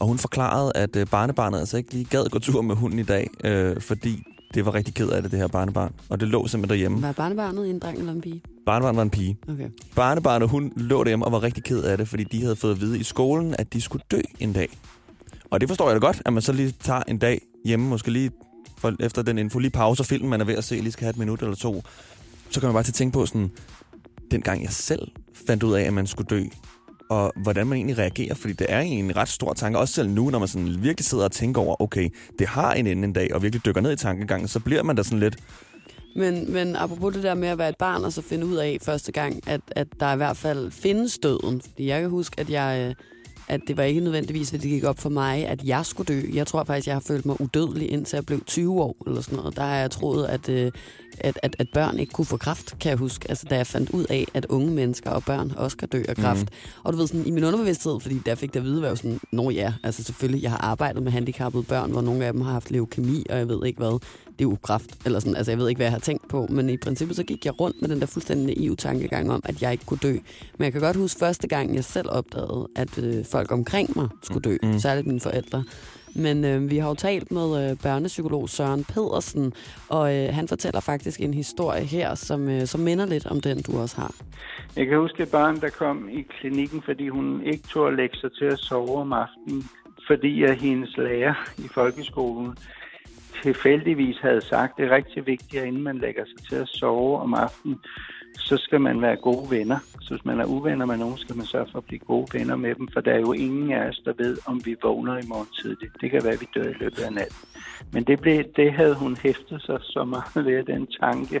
Og 0.00 0.06
hun 0.06 0.18
forklarede, 0.18 0.72
at 0.74 0.96
øh, 0.96 1.06
barnebarnet 1.06 1.58
altså 1.58 1.76
ikke 1.76 1.92
lige 1.92 2.04
gad 2.04 2.30
gå 2.30 2.38
tur 2.38 2.62
med 2.62 2.76
hunden 2.76 2.98
i 2.98 3.02
dag, 3.02 3.30
øh, 3.44 3.80
fordi 3.80 4.22
det 4.54 4.66
var 4.66 4.74
rigtig 4.74 4.94
ked 4.94 5.08
af 5.08 5.22
det, 5.22 5.30
det 5.30 5.38
her 5.38 5.46
barnebarn. 5.48 5.94
Og 6.08 6.20
det 6.20 6.28
lå 6.28 6.46
simpelthen 6.46 6.68
derhjemme. 6.68 7.02
Var 7.02 7.12
barnebarnet 7.12 7.70
en 7.70 7.78
dreng 7.78 7.98
eller 7.98 8.12
en 8.12 8.20
pige? 8.20 8.42
Barnebarnet 8.66 8.96
var 8.96 9.02
en 9.02 9.10
pige. 9.10 9.36
Okay. 9.48 9.68
Barnebarnet, 9.96 10.48
hun 10.48 10.72
lå 10.76 11.04
derhjemme 11.04 11.24
og 11.24 11.32
var 11.32 11.42
rigtig 11.42 11.64
ked 11.64 11.82
af 11.82 11.98
det, 11.98 12.08
fordi 12.08 12.24
de 12.24 12.42
havde 12.42 12.56
fået 12.56 12.72
at 12.72 12.80
vide 12.80 12.98
i 12.98 13.02
skolen, 13.02 13.54
at 13.58 13.72
de 13.72 13.80
skulle 13.80 14.04
dø 14.10 14.20
en 14.40 14.52
dag. 14.52 14.68
Og 15.50 15.60
det 15.60 15.68
forstår 15.68 15.90
jeg 15.90 15.94
da 15.94 16.06
godt, 16.06 16.22
at 16.24 16.32
man 16.32 16.42
så 16.42 16.52
lige 16.52 16.74
tager 16.80 17.02
en 17.08 17.18
dag 17.18 17.40
hjemme, 17.64 17.88
måske 17.88 18.10
lige 18.10 18.30
for, 18.78 18.96
efter 19.00 19.22
den 19.22 19.38
info, 19.38 19.58
lige 19.58 19.70
pauser 19.70 20.04
filmen, 20.04 20.30
man 20.30 20.40
er 20.40 20.44
ved 20.44 20.54
at 20.54 20.64
se, 20.64 20.74
lige 20.74 20.92
skal 20.92 21.04
have 21.04 21.10
et 21.10 21.18
minut 21.18 21.42
eller 21.42 21.56
to. 21.56 21.82
Så 22.50 22.60
kan 22.60 22.66
man 22.66 22.74
bare 22.74 22.82
til 22.82 22.90
at 22.90 22.94
tænke 22.94 23.12
på 23.12 23.26
sådan, 23.26 23.50
den 24.30 24.40
gang 24.40 24.62
jeg 24.62 24.72
selv 24.72 25.08
fandt 25.46 25.62
ud 25.62 25.74
af, 25.74 25.82
at 25.82 25.92
man 25.92 26.06
skulle 26.06 26.26
dø, 26.26 26.44
og 27.10 27.32
hvordan 27.36 27.66
man 27.66 27.76
egentlig 27.76 27.98
reagerer, 27.98 28.34
fordi 28.34 28.52
det 28.52 28.66
er 28.70 28.80
en 28.80 29.16
ret 29.16 29.28
stor 29.28 29.52
tanke, 29.52 29.78
også 29.78 29.94
selv 29.94 30.10
nu, 30.10 30.30
når 30.30 30.38
man 30.38 30.48
sådan 30.48 30.82
virkelig 30.82 31.04
sidder 31.04 31.24
og 31.24 31.32
tænker 31.32 31.60
over, 31.60 31.82
okay, 31.82 32.08
det 32.38 32.46
har 32.46 32.72
en 32.72 32.86
ende 32.86 33.04
en 33.04 33.12
dag, 33.12 33.34
og 33.34 33.42
virkelig 33.42 33.64
dykker 33.64 33.80
ned 33.80 33.92
i 33.92 33.96
tankegangen, 33.96 34.48
så 34.48 34.60
bliver 34.60 34.82
man 34.82 34.96
da 34.96 35.02
sådan 35.02 35.18
lidt, 35.18 35.36
Men, 36.16 36.52
men 36.52 36.76
apropos 36.76 37.14
det 37.14 37.22
der 37.22 37.34
med 37.34 37.48
at 37.48 37.58
være 37.58 37.68
et 37.68 37.76
barn, 37.76 38.04
og 38.04 38.12
så 38.12 38.22
finde 38.22 38.46
ud 38.46 38.56
af 38.56 38.78
første 38.82 39.12
gang, 39.12 39.48
at, 39.48 39.60
at 39.66 39.88
der 40.00 40.12
i 40.12 40.16
hvert 40.16 40.36
fald 40.36 40.70
findes 40.70 41.18
døden. 41.18 41.60
Fordi 41.60 41.86
jeg 41.86 42.00
kan 42.00 42.10
huske, 42.10 42.40
at 42.40 42.50
jeg... 42.50 42.88
Øh, 42.88 42.94
at 43.48 43.60
det 43.68 43.76
var 43.76 43.82
ikke 43.82 44.00
nødvendigvis, 44.00 44.54
at 44.54 44.62
det 44.62 44.70
gik 44.70 44.84
op 44.84 44.98
for 44.98 45.08
mig, 45.08 45.46
at 45.46 45.64
jeg 45.64 45.86
skulle 45.86 46.14
dø. 46.14 46.22
Jeg 46.34 46.46
tror 46.46 46.64
faktisk, 46.64 46.86
jeg 46.86 46.94
har 46.94 47.00
følt 47.00 47.26
mig 47.26 47.40
udødelig, 47.40 47.90
indtil 47.90 48.16
jeg 48.16 48.26
blev 48.26 48.44
20 48.44 48.82
år, 48.82 48.96
eller 49.06 49.20
sådan 49.20 49.36
noget. 49.36 49.56
Der 49.56 49.62
har 49.62 49.76
jeg 49.76 49.90
troet, 49.90 50.26
at, 50.26 50.48
øh, 50.48 50.72
at, 51.18 51.38
at, 51.42 51.56
at 51.58 51.68
børn 51.74 51.98
ikke 51.98 52.12
kunne 52.12 52.24
få 52.24 52.36
kræft, 52.36 52.78
kan 52.78 52.90
jeg 52.90 52.98
huske. 52.98 53.26
Altså, 53.28 53.46
da 53.50 53.56
jeg 53.56 53.66
fandt 53.66 53.90
ud 53.90 54.04
af, 54.10 54.26
at 54.34 54.46
unge 54.46 54.70
mennesker 54.70 55.10
og 55.10 55.24
børn 55.24 55.52
også 55.56 55.76
kan 55.76 55.88
dø 55.88 56.02
af 56.08 56.16
kræft. 56.16 56.40
Mm. 56.40 56.80
Og 56.84 56.92
du 56.92 56.98
ved, 56.98 57.06
sådan, 57.06 57.26
i 57.26 57.30
min 57.30 57.44
underbevidsthed, 57.44 58.00
fordi 58.00 58.20
der 58.26 58.34
fik 58.34 58.54
det 58.54 58.60
at 58.60 58.66
vide, 58.66 58.82
var 58.82 58.88
jo 58.88 58.96
sådan, 58.96 59.20
nå 59.32 59.50
ja, 59.50 59.72
altså 59.82 60.02
selvfølgelig, 60.02 60.42
jeg 60.42 60.50
har 60.50 60.58
arbejdet 60.58 61.02
med 61.02 61.12
handicappede 61.12 61.62
børn, 61.62 61.90
hvor 61.90 62.00
nogle 62.00 62.24
af 62.24 62.32
dem 62.32 62.42
har 62.42 62.52
haft 62.52 62.70
leukemi, 62.70 63.26
og 63.30 63.38
jeg 63.38 63.48
ved 63.48 63.66
ikke 63.66 63.78
hvad, 63.78 64.00
det 64.38 64.44
er 64.44 64.48
jo 64.48 64.56
kræft, 64.62 65.06
eller 65.06 65.20
sådan, 65.20 65.36
altså 65.36 65.52
jeg 65.52 65.58
ved 65.58 65.68
ikke, 65.68 65.78
hvad 65.78 65.86
jeg 65.86 65.92
har 65.92 65.98
tænkt 65.98 66.28
på, 66.28 66.46
men 66.50 66.70
i 66.70 66.76
princippet 66.76 67.16
så 67.16 67.24
gik 67.24 67.44
jeg 67.44 67.60
rundt 67.60 67.76
med 67.80 67.88
den 67.88 68.00
der 68.00 68.06
fuldstændig 68.06 68.46
naive 68.46 68.76
tankegang 68.76 69.32
om, 69.32 69.40
at 69.44 69.62
jeg 69.62 69.72
ikke 69.72 69.84
kunne 69.86 69.98
dø. 70.02 70.12
Men 70.58 70.64
jeg 70.64 70.72
kan 70.72 70.80
godt 70.80 70.96
huske 70.96 71.18
første 71.18 71.48
gang, 71.48 71.74
jeg 71.74 71.84
selv 71.84 72.08
opdagede, 72.10 72.68
at 72.76 72.98
øh, 72.98 73.24
folk 73.24 73.52
omkring 73.52 73.96
mig 73.96 74.08
skulle 74.22 74.50
dø, 74.50 74.56
mm. 74.62 74.78
særligt 74.78 75.06
mine 75.06 75.20
forældre. 75.20 75.64
Men 76.14 76.44
øh, 76.44 76.70
vi 76.70 76.78
har 76.78 76.88
jo 76.88 76.94
talt 76.94 77.32
med 77.32 77.70
øh, 77.70 77.76
børnepsykolog 77.82 78.48
Søren 78.48 78.84
Pedersen, 78.84 79.52
og 79.88 80.16
øh, 80.16 80.34
han 80.34 80.48
fortæller 80.48 80.80
faktisk 80.80 81.20
en 81.20 81.34
historie 81.34 81.84
her, 81.84 82.14
som, 82.14 82.48
øh, 82.48 82.66
som 82.66 82.80
minder 82.80 83.06
lidt 83.06 83.26
om 83.26 83.40
den, 83.40 83.62
du 83.62 83.78
også 83.78 83.96
har. 83.96 84.14
Jeg 84.76 84.86
kan 84.86 84.98
huske 84.98 85.22
et 85.22 85.30
barn, 85.30 85.60
der 85.60 85.70
kom 85.70 86.08
i 86.08 86.22
klinikken, 86.22 86.82
fordi 86.82 87.08
hun 87.08 87.42
ikke 87.42 87.68
tog 87.68 87.88
at 87.88 87.94
lægge 87.94 88.16
sig 88.16 88.30
til 88.32 88.44
at 88.44 88.58
sove 88.58 89.00
om 89.00 89.12
aftenen, 89.12 89.64
fordi 90.06 90.42
at 90.42 90.56
hendes 90.56 90.96
lærer 90.96 91.34
i 91.58 91.68
folkeskolen 91.74 92.56
tilfældigvis 93.42 94.18
havde 94.18 94.40
sagt, 94.40 94.76
det 94.76 94.84
er 94.84 94.90
rigtig 94.90 95.26
vigtigt, 95.26 95.62
at 95.62 95.68
inden 95.68 95.82
man 95.82 95.98
lægger 95.98 96.24
sig 96.24 96.48
til 96.48 96.56
at 96.56 96.68
sove 96.68 97.18
om 97.18 97.34
aftenen, 97.34 97.78
så 98.38 98.56
skal 98.56 98.80
man 98.80 99.02
være 99.02 99.16
gode 99.16 99.50
venner. 99.50 99.78
Så 100.00 100.14
hvis 100.14 100.24
man 100.24 100.40
er 100.40 100.44
uvenner 100.44 100.86
med 100.86 100.96
nogen, 100.96 101.18
skal 101.18 101.36
man 101.36 101.46
sørge 101.46 101.66
for 101.72 101.78
at 101.78 101.84
blive 101.84 101.98
gode 101.98 102.26
venner 102.32 102.56
med 102.56 102.74
dem, 102.74 102.88
for 102.92 103.00
der 103.00 103.12
er 103.12 103.20
jo 103.20 103.32
ingen 103.32 103.72
af 103.72 103.88
os, 103.88 104.00
der 104.04 104.12
ved, 104.18 104.38
om 104.46 104.60
vi 104.64 104.76
vågner 104.82 105.18
i 105.18 105.26
morgen 105.28 105.48
tidligt. 105.62 105.92
Det 106.00 106.10
kan 106.10 106.24
være, 106.24 106.32
at 106.32 106.40
vi 106.40 106.48
dør 106.54 106.70
i 106.70 106.78
løbet 106.80 107.02
af 107.02 107.12
natten. 107.12 107.48
Men 107.92 108.04
det, 108.04 108.20
blev, 108.20 108.44
det 108.56 108.72
havde 108.72 108.94
hun 108.94 109.16
hæftet 109.16 109.62
sig 109.62 109.78
så 109.82 110.04
meget 110.04 110.46
ved 110.46 110.64
den 110.64 110.86
tanke, 110.86 111.40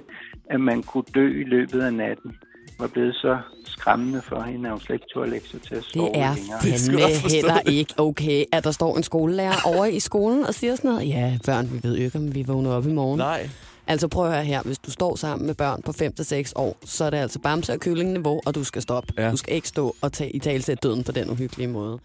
at 0.50 0.60
man 0.60 0.82
kunne 0.82 1.10
dø 1.14 1.40
i 1.40 1.44
løbet 1.44 1.80
af 1.80 1.94
natten 1.94 2.36
var 2.78 2.86
blevet 2.86 3.14
så 3.14 3.38
skræmmende 3.64 4.22
for 4.22 4.42
hende, 4.42 4.68
at 4.68 4.72
hun 4.72 4.80
slet 4.80 4.94
ikke 4.94 5.06
tog 5.14 5.22
at 5.22 5.28
lægge 5.28 5.48
sig 5.48 5.62
til 5.62 5.74
at 5.74 5.84
sove 5.84 6.06
Det 6.06 6.16
er 6.16 6.34
fandme 6.62 7.30
heller 7.30 7.60
ikke 7.60 7.94
okay, 7.98 8.44
at 8.52 8.64
der 8.64 8.70
står 8.70 8.96
en 8.96 9.02
skolelærer 9.02 9.54
over 9.64 9.84
i 9.84 10.00
skolen 10.00 10.46
og 10.46 10.54
siger 10.54 10.76
sådan 10.76 10.90
noget. 10.90 11.08
Ja, 11.08 11.38
børn, 11.46 11.70
vi 11.72 11.88
ved 11.88 11.96
jo 11.98 12.04
ikke, 12.04 12.18
om 12.18 12.34
vi 12.34 12.42
vågner 12.46 12.70
op 12.70 12.86
i 12.86 12.92
morgen. 12.92 13.18
nej, 13.18 13.48
Altså 13.86 14.08
prøv 14.08 14.26
at 14.26 14.32
høre 14.32 14.44
her, 14.44 14.62
hvis 14.62 14.78
du 14.78 14.90
står 14.90 15.16
sammen 15.16 15.46
med 15.46 15.54
børn 15.54 15.82
på 15.82 15.90
5-6 15.90 16.52
år, 16.56 16.76
så 16.84 17.04
er 17.04 17.10
det 17.10 17.16
altså 17.16 17.38
bamse 17.38 17.72
og 17.72 17.80
kyllingniveau, 17.80 18.40
og 18.46 18.54
du 18.54 18.64
skal 18.64 18.82
stoppe. 18.82 19.12
Ja. 19.18 19.30
Du 19.30 19.36
skal 19.36 19.54
ikke 19.54 19.68
stå 19.68 19.96
og 20.00 20.12
tage 20.12 20.30
i 20.30 20.38
tale 20.38 20.62
til 20.62 20.76
døden 20.76 21.04
på 21.04 21.12
den 21.12 21.30
uhyggelige 21.30 21.68
måde. 21.68 21.98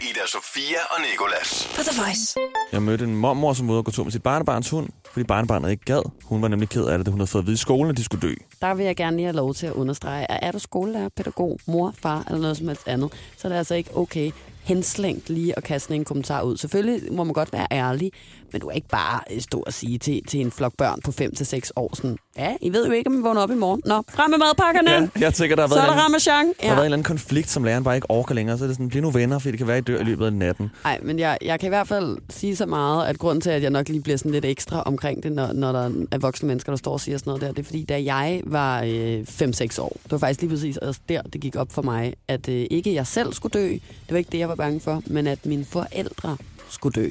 Ida 0.00 0.26
Sofia 0.26 0.78
og 0.90 1.00
Nicolas. 1.10 1.68
På 1.76 1.82
The 1.82 2.02
Voice. 2.02 2.38
Jeg 2.72 2.82
mødte 2.82 3.04
en 3.04 3.16
mormor, 3.16 3.52
som 3.52 3.68
var 3.68 3.72
ude 3.72 3.78
og 3.78 3.84
gå 3.84 3.90
tur 3.90 4.04
med 4.04 4.12
sit 4.12 4.22
barnebarns 4.22 4.70
hund, 4.70 4.88
fordi 5.12 5.24
barnebarnet 5.24 5.70
ikke 5.70 5.84
gad. 5.84 6.10
Hun 6.24 6.42
var 6.42 6.48
nemlig 6.48 6.68
ked 6.68 6.84
af 6.84 6.98
det, 6.98 7.06
da 7.06 7.10
hun 7.10 7.20
havde 7.20 7.30
fået 7.30 7.42
at 7.42 7.46
vide 7.46 7.54
i 7.54 7.58
skolen, 7.58 7.90
at 7.90 7.96
de 7.96 8.04
skulle 8.04 8.28
dø. 8.28 8.34
Der 8.60 8.74
vil 8.74 8.86
jeg 8.86 8.96
gerne 8.96 9.16
lige 9.16 9.26
have 9.26 9.36
lov 9.36 9.54
til 9.54 9.66
at 9.66 9.72
understrege, 9.72 10.30
at 10.30 10.38
er 10.42 10.52
du 10.52 10.58
skolelærer, 10.58 11.08
pædagog, 11.16 11.60
mor, 11.66 11.94
far 12.02 12.24
eller 12.26 12.40
noget 12.40 12.56
som 12.56 12.68
helst 12.68 12.88
andet, 12.88 13.12
så 13.36 13.48
er 13.48 13.52
det 13.52 13.58
altså 13.58 13.74
ikke 13.74 13.96
okay 13.96 14.30
henslængt 14.68 15.30
lige 15.30 15.56
at 15.56 15.64
kaste 15.64 15.94
en 15.94 16.04
kommentar 16.04 16.42
ud. 16.42 16.56
Selvfølgelig 16.56 17.12
må 17.12 17.24
man 17.24 17.34
godt 17.34 17.52
være 17.52 17.66
ærlig, 17.70 18.12
men 18.52 18.60
du 18.60 18.66
er 18.66 18.72
ikke 18.72 18.88
bare 18.88 19.20
øh, 19.30 19.40
stå 19.40 19.62
og 19.66 19.72
sige 19.72 19.98
til, 19.98 20.22
til 20.28 20.40
en 20.40 20.50
flok 20.50 20.72
børn 20.78 21.00
på 21.00 21.10
5-6 21.10 21.70
år 21.76 21.96
sådan, 21.96 22.18
Ja, 22.38 22.56
I 22.60 22.72
ved 22.72 22.86
jo 22.86 22.92
ikke, 22.92 23.08
om 23.10 23.16
vi 23.16 23.22
vågner 23.22 23.40
op 23.40 23.50
i 23.50 23.54
morgen. 23.54 23.82
Nå, 23.84 24.02
frem 24.08 24.30
med 24.30 24.38
madpakkerne. 24.38 24.90
Ja, 24.90 25.08
jeg 25.20 25.34
tænker, 25.34 25.56
der 25.56 25.62
har 25.62 25.68
Så 25.68 25.74
været, 25.74 25.84
er 25.88 25.92
en 25.92 25.96
der 25.98 26.04
anden, 26.04 26.04
ramachan. 26.04 26.46
der 26.46 26.68
har 26.68 26.74
været 26.74 26.78
en 26.78 26.84
eller 26.84 26.96
anden 26.96 27.04
konflikt, 27.04 27.50
som 27.50 27.64
læreren 27.64 27.84
bare 27.84 27.94
ikke 27.94 28.10
orker 28.10 28.34
længere. 28.34 28.58
Så 28.58 28.64
er 28.64 28.68
det 28.68 28.76
sådan, 28.76 28.88
bliv 28.88 29.02
nu 29.02 29.10
venner, 29.10 29.38
fordi 29.38 29.50
det 29.50 29.58
kan 29.58 29.66
være, 29.66 29.78
I 29.78 29.80
dør 29.80 30.00
i 30.00 30.04
løbet 30.04 30.26
af 30.26 30.32
natten. 30.32 30.70
Nej, 30.84 30.98
men 31.02 31.18
jeg, 31.18 31.38
jeg 31.42 31.60
kan 31.60 31.66
i 31.66 31.68
hvert 31.68 31.88
fald 31.88 32.16
sige 32.30 32.56
så 32.56 32.66
meget, 32.66 33.06
at 33.06 33.18
grunden 33.18 33.40
til, 33.40 33.50
at 33.50 33.62
jeg 33.62 33.70
nok 33.70 33.88
lige 33.88 34.00
bliver 34.02 34.16
sådan 34.16 34.32
lidt 34.32 34.44
ekstra 34.44 34.82
omkring 34.82 35.22
det, 35.22 35.32
når, 35.32 35.52
når 35.52 35.72
der 35.72 35.90
er 36.12 36.18
voksne 36.18 36.46
mennesker, 36.46 36.72
der 36.72 36.76
står 36.76 36.92
og 36.92 37.00
siger 37.00 37.18
sådan 37.18 37.28
noget 37.30 37.42
der, 37.42 37.48
det 37.48 37.58
er 37.58 37.64
fordi, 37.64 37.84
da 37.84 38.02
jeg 38.04 38.40
var 38.44 38.82
øh, 38.82 39.20
5-6 39.20 39.80
år, 39.80 39.96
det 40.04 40.12
var 40.12 40.18
faktisk 40.18 40.40
lige 40.40 40.50
præcis 40.50 40.78
der, 41.08 41.22
det 41.22 41.40
gik 41.40 41.56
op 41.56 41.72
for 41.72 41.82
mig, 41.82 42.14
at 42.28 42.48
øh, 42.48 42.66
ikke 42.70 42.94
jeg 42.94 43.06
selv 43.06 43.32
skulle 43.32 43.52
dø, 43.60 43.68
det 43.68 43.80
var 44.10 44.16
ikke 44.18 44.30
det, 44.32 44.38
jeg 44.38 44.48
var 44.48 44.54
bange 44.54 44.80
for, 44.80 45.02
men 45.06 45.26
at 45.26 45.46
mine 45.46 45.64
forældre 45.64 46.36
skulle 46.70 47.02
dø. 47.02 47.08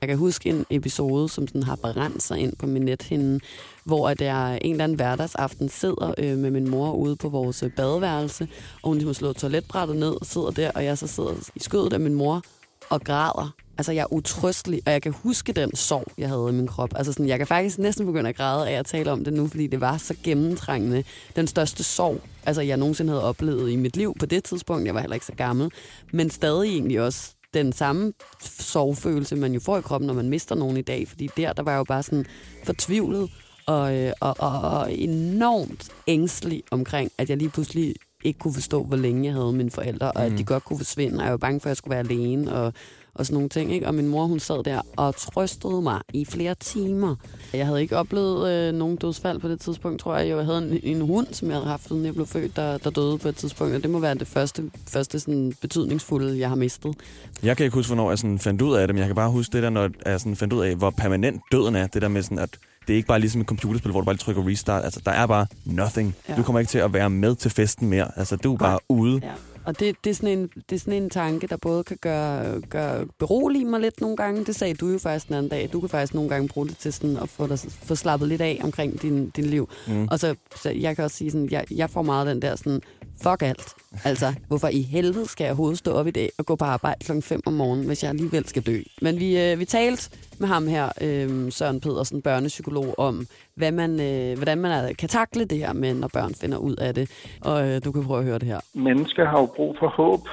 Jeg 0.00 0.08
kan 0.08 0.18
huske 0.18 0.48
en 0.48 0.66
episode, 0.70 1.28
som 1.28 1.48
sådan 1.48 1.62
har 1.62 1.76
brændt 1.76 2.22
sig 2.22 2.38
ind 2.38 2.52
på 2.58 2.66
min 2.66 2.82
nethinde, 2.82 3.40
hvor 3.86 4.08
at 4.08 4.20
jeg 4.20 4.58
en 4.62 4.70
eller 4.70 4.84
anden 4.84 4.96
hverdagsaften 4.96 5.68
sidder 5.68 6.14
øh, 6.18 6.38
med 6.38 6.50
min 6.50 6.70
mor 6.70 6.92
ude 6.92 7.16
på 7.16 7.28
vores 7.28 7.62
øh, 7.62 7.70
badeværelse, 7.70 8.48
og 8.82 8.88
hun 8.88 8.96
ligesom 8.96 9.08
har 9.08 9.14
slået 9.14 9.36
toiletbrættet 9.36 9.96
ned 9.96 10.20
og 10.20 10.26
sidder 10.26 10.50
der, 10.50 10.70
og 10.70 10.84
jeg 10.84 10.98
så 10.98 11.06
sidder 11.06 11.32
i 11.54 11.60
skødet 11.60 11.92
af 11.92 12.00
min 12.00 12.14
mor 12.14 12.42
og 12.90 13.00
græder. 13.04 13.54
Altså, 13.78 13.92
jeg 13.92 14.02
er 14.02 14.12
utrystelig, 14.12 14.80
og 14.86 14.92
jeg 14.92 15.02
kan 15.02 15.14
huske 15.22 15.52
den 15.52 15.76
sorg, 15.76 16.12
jeg 16.18 16.28
havde 16.28 16.46
i 16.48 16.52
min 16.52 16.66
krop. 16.66 16.90
Altså, 16.96 17.12
sådan, 17.12 17.28
jeg 17.28 17.38
kan 17.38 17.46
faktisk 17.46 17.78
næsten 17.78 18.06
begynde 18.06 18.28
at 18.28 18.36
græde 18.36 18.68
af 18.68 18.78
at 18.78 18.86
tale 18.86 19.12
om 19.12 19.24
det 19.24 19.32
nu, 19.32 19.48
fordi 19.48 19.66
det 19.66 19.80
var 19.80 19.96
så 19.96 20.14
gennemtrængende. 20.22 21.04
Den 21.36 21.46
største 21.46 21.84
sorg, 21.84 22.20
altså, 22.46 22.62
jeg 22.62 22.76
nogensinde 22.76 23.12
havde 23.12 23.24
oplevet 23.24 23.70
i 23.70 23.76
mit 23.76 23.96
liv 23.96 24.14
på 24.18 24.26
det 24.26 24.44
tidspunkt. 24.44 24.86
Jeg 24.86 24.94
var 24.94 25.00
heller 25.00 25.14
ikke 25.14 25.26
så 25.26 25.32
gammel. 25.32 25.70
Men 26.12 26.30
stadig 26.30 26.68
egentlig 26.68 27.00
også 27.00 27.36
den 27.54 27.72
samme 27.72 28.12
sorgfølelse, 28.40 29.36
man 29.36 29.52
jo 29.52 29.60
får 29.60 29.78
i 29.78 29.80
kroppen, 29.80 30.06
når 30.06 30.14
man 30.14 30.28
mister 30.28 30.54
nogen 30.54 30.76
i 30.76 30.82
dag. 30.82 31.08
Fordi 31.08 31.28
der, 31.36 31.52
der 31.52 31.62
var 31.62 31.72
jeg 31.72 31.78
jo 31.78 31.84
bare 31.84 32.02
sådan 32.02 32.26
fortvivlet 32.64 33.30
og, 33.66 33.96
øh, 33.96 34.12
og, 34.20 34.36
og, 34.38 34.60
og 34.60 34.94
enormt 34.94 35.90
ængstelig 36.06 36.62
omkring, 36.70 37.10
at 37.18 37.30
jeg 37.30 37.36
lige 37.36 37.50
pludselig 37.50 37.94
ikke 38.24 38.38
kunne 38.38 38.54
forstå, 38.54 38.84
hvor 38.84 38.96
længe 38.96 39.24
jeg 39.24 39.32
havde 39.32 39.52
mine 39.52 39.70
forældre, 39.70 40.12
og 40.12 40.24
at 40.24 40.32
de 40.38 40.44
godt 40.44 40.64
kunne 40.64 40.78
forsvinde, 40.78 41.18
og 41.18 41.22
jeg 41.22 41.30
var 41.30 41.36
bange 41.36 41.60
for, 41.60 41.66
at 41.66 41.70
jeg 41.70 41.76
skulle 41.76 41.92
være 41.92 42.04
alene, 42.04 42.52
og, 42.54 42.72
og 43.14 43.26
sådan 43.26 43.34
nogle 43.34 43.48
ting. 43.48 43.74
Ikke? 43.74 43.86
Og 43.86 43.94
min 43.94 44.08
mor, 44.08 44.26
hun 44.26 44.40
sad 44.40 44.64
der 44.64 44.80
og 44.96 45.16
trøstede 45.16 45.82
mig 45.82 46.00
i 46.12 46.24
flere 46.24 46.54
timer. 46.54 47.16
Jeg 47.52 47.66
havde 47.66 47.82
ikke 47.82 47.96
oplevet 47.96 48.50
øh, 48.50 48.74
nogen 48.74 48.96
dødsfald 48.96 49.38
på 49.38 49.48
det 49.48 49.60
tidspunkt, 49.60 50.00
tror 50.00 50.16
jeg. 50.16 50.28
Jeg 50.28 50.44
havde 50.44 50.58
en, 50.58 50.80
en 50.82 51.00
hund, 51.00 51.26
som 51.30 51.48
jeg 51.48 51.56
havde 51.56 51.66
haft, 51.66 51.88
siden 51.88 52.04
jeg 52.04 52.14
blev 52.14 52.26
født, 52.26 52.56
der, 52.56 52.78
der 52.78 52.90
døde 52.90 53.18
på 53.18 53.28
et 53.28 53.36
tidspunkt, 53.36 53.74
og 53.74 53.82
det 53.82 53.90
må 53.90 53.98
være 53.98 54.14
det 54.14 54.26
første, 54.26 54.70
første 54.88 55.20
sådan, 55.20 55.52
betydningsfulde, 55.60 56.38
jeg 56.38 56.48
har 56.48 56.56
mistet. 56.56 56.94
Jeg 57.42 57.56
kan 57.56 57.64
ikke 57.64 57.74
huske, 57.74 57.88
hvornår 57.88 58.10
jeg 58.10 58.18
sådan 58.18 58.38
fandt 58.38 58.62
ud 58.62 58.76
af 58.76 58.88
det, 58.88 58.94
men 58.94 58.98
jeg 58.98 59.06
kan 59.08 59.16
bare 59.16 59.30
huske 59.30 59.52
det 59.52 59.62
der, 59.62 59.70
når 59.70 59.90
jeg 60.06 60.20
sådan 60.20 60.36
fandt 60.36 60.52
ud 60.52 60.64
af, 60.64 60.76
hvor 60.76 60.90
permanent 60.90 61.42
døden 61.52 61.76
er. 61.76 61.86
Det 61.86 62.02
der 62.02 62.08
med 62.08 62.22
sådan, 62.22 62.38
at 62.38 62.50
det 62.86 62.92
er 62.92 62.96
ikke 62.96 63.08
bare 63.08 63.20
ligesom 63.20 63.40
et 63.40 63.46
computerspil, 63.46 63.90
hvor 63.90 64.00
du 64.00 64.04
bare 64.04 64.14
lige 64.14 64.22
trykker 64.22 64.46
restart. 64.46 64.84
Altså, 64.84 65.00
der 65.04 65.10
er 65.10 65.26
bare 65.26 65.46
nothing. 65.64 66.14
Ja. 66.28 66.36
Du 66.36 66.42
kommer 66.42 66.60
ikke 66.60 66.70
til 66.70 66.78
at 66.78 66.92
være 66.92 67.10
med 67.10 67.34
til 67.34 67.50
festen 67.50 67.88
mere. 67.88 68.18
Altså, 68.18 68.36
du 68.36 68.54
er 68.54 68.58
bare 68.58 68.78
ude. 68.88 69.20
Ja. 69.22 69.32
Og 69.66 69.80
det, 69.80 69.96
det, 70.04 70.10
er 70.10 70.14
sådan 70.14 70.38
en, 70.38 70.50
det 70.70 70.76
er 70.76 70.80
sådan 70.80 71.02
en 71.02 71.10
tanke, 71.10 71.46
der 71.46 71.56
både 71.56 71.84
kan 71.84 71.96
gøre, 72.00 72.60
gøre 72.60 73.06
berolige 73.18 73.64
mig 73.64 73.80
lidt 73.80 74.00
nogle 74.00 74.16
gange. 74.16 74.44
Det 74.44 74.56
sagde 74.56 74.74
du 74.74 74.88
jo 74.88 74.98
faktisk 74.98 75.28
den 75.28 75.36
anden 75.36 75.50
dag. 75.50 75.68
Du 75.72 75.80
kan 75.80 75.88
faktisk 75.88 76.14
nogle 76.14 76.30
gange 76.30 76.48
bruge 76.48 76.68
det 76.68 76.78
til 76.78 76.92
sådan 76.92 77.16
at 77.16 77.28
få, 77.28 77.46
dig, 77.46 77.58
få 77.82 77.94
slappet 77.94 78.28
lidt 78.28 78.40
af 78.40 78.60
omkring 78.62 79.02
din, 79.02 79.30
din 79.30 79.44
liv. 79.44 79.68
Mm. 79.86 80.08
Og 80.10 80.20
så, 80.20 80.34
så 80.62 80.70
jeg 80.70 80.96
kan 80.96 81.04
også 81.04 81.16
sige 81.16 81.30
sådan, 81.30 81.48
jeg, 81.50 81.64
jeg 81.70 81.90
får 81.90 82.02
meget 82.02 82.26
den 82.26 82.42
der 82.42 82.56
sådan, 82.56 82.80
fuck 83.22 83.42
alt. 83.42 83.74
Altså, 84.04 84.34
hvorfor 84.48 84.68
i 84.68 84.82
helvede 84.82 85.28
skal 85.28 85.44
jeg 85.44 85.50
overhovedet 85.50 85.78
stå 85.78 85.92
op 85.92 86.06
i 86.06 86.10
dag 86.10 86.30
og 86.38 86.46
gå 86.46 86.56
på 86.56 86.64
arbejde 86.64 87.04
klokken 87.04 87.22
5 87.22 87.40
om 87.46 87.52
morgenen, 87.52 87.86
hvis 87.86 88.02
jeg 88.02 88.10
alligevel 88.10 88.48
skal 88.48 88.62
dø? 88.62 88.80
Men 89.02 89.20
vi, 89.20 89.40
øh, 89.42 89.58
vi 89.58 89.64
talte 89.64 90.10
med 90.38 90.48
ham 90.48 90.68
her, 90.68 90.88
øh, 91.00 91.52
Søren 91.52 91.80
Pedersen, 91.80 92.22
børnepsykolog, 92.22 92.94
om, 92.98 93.26
hvad 93.54 93.72
man, 93.72 94.00
øh, 94.00 94.36
hvordan 94.36 94.58
man 94.58 94.94
kan 94.94 95.08
takle 95.08 95.44
det 95.44 95.58
her 95.58 95.72
med, 95.72 95.94
når 95.94 96.08
børn 96.08 96.34
finder 96.34 96.58
ud 96.58 96.76
af 96.76 96.94
det. 96.94 97.10
Og 97.40 97.68
øh, 97.68 97.84
du 97.84 97.92
kan 97.92 98.04
prøve 98.04 98.18
at 98.18 98.24
høre 98.24 98.38
det 98.38 98.48
her. 98.48 98.60
Mennesker 98.74 99.24
har 99.24 99.40
jo 99.40 99.46
brug 99.46 99.76
for 99.78 99.88
håb. 99.88 100.28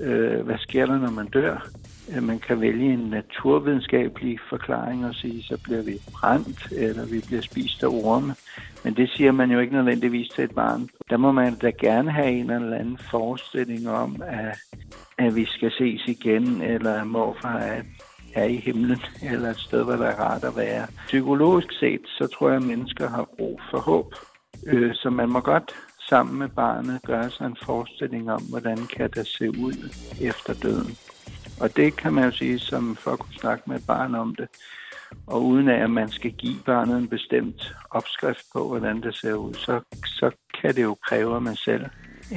Øh, 0.00 0.44
hvad 0.44 0.58
sker 0.58 0.86
der, 0.86 0.98
når 0.98 1.10
man 1.10 1.26
dør? 1.26 1.68
Øh, 2.16 2.22
man 2.22 2.38
kan 2.38 2.60
vælge 2.60 2.92
en 2.92 2.98
naturvidenskabelig 3.10 4.38
forklaring 4.48 5.06
og 5.06 5.14
sige, 5.14 5.42
så 5.42 5.58
bliver 5.64 5.82
vi 5.82 6.00
brændt, 6.12 6.72
eller 6.72 7.06
vi 7.06 7.24
bliver 7.26 7.42
spist 7.42 7.82
af 7.82 7.88
orme. 7.88 8.34
Men 8.84 8.96
det 8.96 9.10
siger 9.10 9.32
man 9.32 9.50
jo 9.50 9.60
ikke 9.60 9.74
nødvendigvis 9.74 10.28
til 10.28 10.44
et 10.44 10.54
barn. 10.54 10.88
Der 11.10 11.16
må 11.16 11.32
man 11.32 11.54
da 11.54 11.70
gerne 11.70 12.10
have 12.10 12.30
en 12.30 12.50
eller 12.50 12.76
anden 12.76 12.98
forestilling 13.10 13.88
om, 13.88 14.22
at, 14.26 14.58
at 15.18 15.36
vi 15.36 15.46
skal 15.46 15.70
ses 15.70 16.02
igen, 16.06 16.62
eller 16.62 17.00
at 17.00 17.06
morfar 17.06 17.58
er, 17.58 17.82
er 18.34 18.44
i 18.44 18.56
himlen, 18.56 19.00
eller 19.22 19.50
et 19.50 19.58
sted, 19.58 19.84
hvor 19.84 19.96
der 19.96 20.06
er 20.06 20.20
rart 20.20 20.44
at 20.44 20.56
være. 20.56 20.86
Psykologisk 21.06 21.72
set, 21.80 22.02
så 22.06 22.26
tror 22.26 22.48
jeg, 22.48 22.56
at 22.56 22.66
mennesker 22.66 23.08
har 23.08 23.28
brug 23.38 23.60
for 23.70 23.78
håb. 23.78 24.14
Øh, 24.66 24.94
så 24.94 25.10
man 25.10 25.28
må 25.28 25.40
godt 25.40 25.74
sammen 26.08 26.38
med 26.38 26.48
barnet 26.48 27.00
gøre 27.06 27.30
sig 27.30 27.46
en 27.46 27.56
forestilling 27.64 28.32
om, 28.32 28.42
hvordan 28.42 28.76
kan 28.96 29.10
det 29.10 29.26
se 29.26 29.48
ud 29.48 29.94
efter 30.20 30.54
døden. 30.54 30.96
Og 31.60 31.76
det 31.76 31.96
kan 31.96 32.12
man 32.12 32.24
jo 32.24 32.30
sige, 32.30 32.58
som 32.58 32.96
for 32.96 33.10
at 33.10 33.18
kunne 33.18 33.34
snakke 33.34 33.64
med 33.66 33.76
et 33.76 33.86
barn 33.86 34.14
om 34.14 34.34
det. 34.34 34.48
Og 35.26 35.44
uden 35.44 35.68
af, 35.68 35.82
at 35.82 35.90
man 35.90 36.10
skal 36.10 36.32
give 36.32 36.56
barnet 36.66 36.98
en 36.98 37.08
bestemt 37.08 37.74
opskrift 37.90 38.44
på, 38.52 38.68
hvordan 38.68 39.02
det 39.02 39.16
ser 39.16 39.34
ud, 39.34 39.54
så, 39.54 39.80
så 40.06 40.30
kan 40.60 40.74
det 40.74 40.82
jo 40.82 40.96
kræve, 41.08 41.36
at 41.36 41.42
man 41.42 41.56
selv 41.56 41.84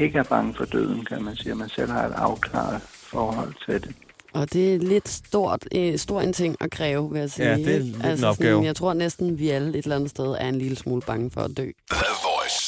ikke 0.01 0.19
er 0.19 0.23
bange 0.23 0.53
for 0.53 0.65
døden, 0.65 1.05
kan 1.05 1.23
man 1.23 1.35
sige. 1.35 1.51
At 1.51 1.57
man 1.57 1.69
selv 1.69 1.91
har 1.91 2.05
et 2.05 2.13
afklaret 2.15 2.81
forhold 2.81 3.53
til 3.65 3.81
det. 3.81 3.95
Og 4.33 4.53
det 4.53 4.75
er 4.75 4.79
lidt 4.79 5.09
stort, 5.09 5.65
øh, 5.75 5.97
stor 5.97 6.21
en 6.21 6.33
ting 6.33 6.55
at 6.59 6.71
kræve, 6.71 7.11
vil 7.11 7.19
jeg 7.19 7.31
sige. 7.31 7.49
Ja, 7.49 7.55
det 7.55 7.75
er 7.75 7.79
lidt 7.79 7.95
en 7.95 8.01
altså, 8.01 8.27
opgave. 8.27 8.51
Sådan, 8.51 8.65
jeg 8.65 8.75
tror 8.75 8.93
næsten, 8.93 9.39
vi 9.39 9.49
alle 9.49 9.69
et 9.69 9.83
eller 9.83 9.95
andet 9.95 10.09
sted 10.09 10.35
er 10.39 10.49
en 10.49 10.57
lille 10.57 10.77
smule 10.77 11.01
bange 11.01 11.31
for 11.31 11.41
at 11.41 11.57
dø. 11.57 11.71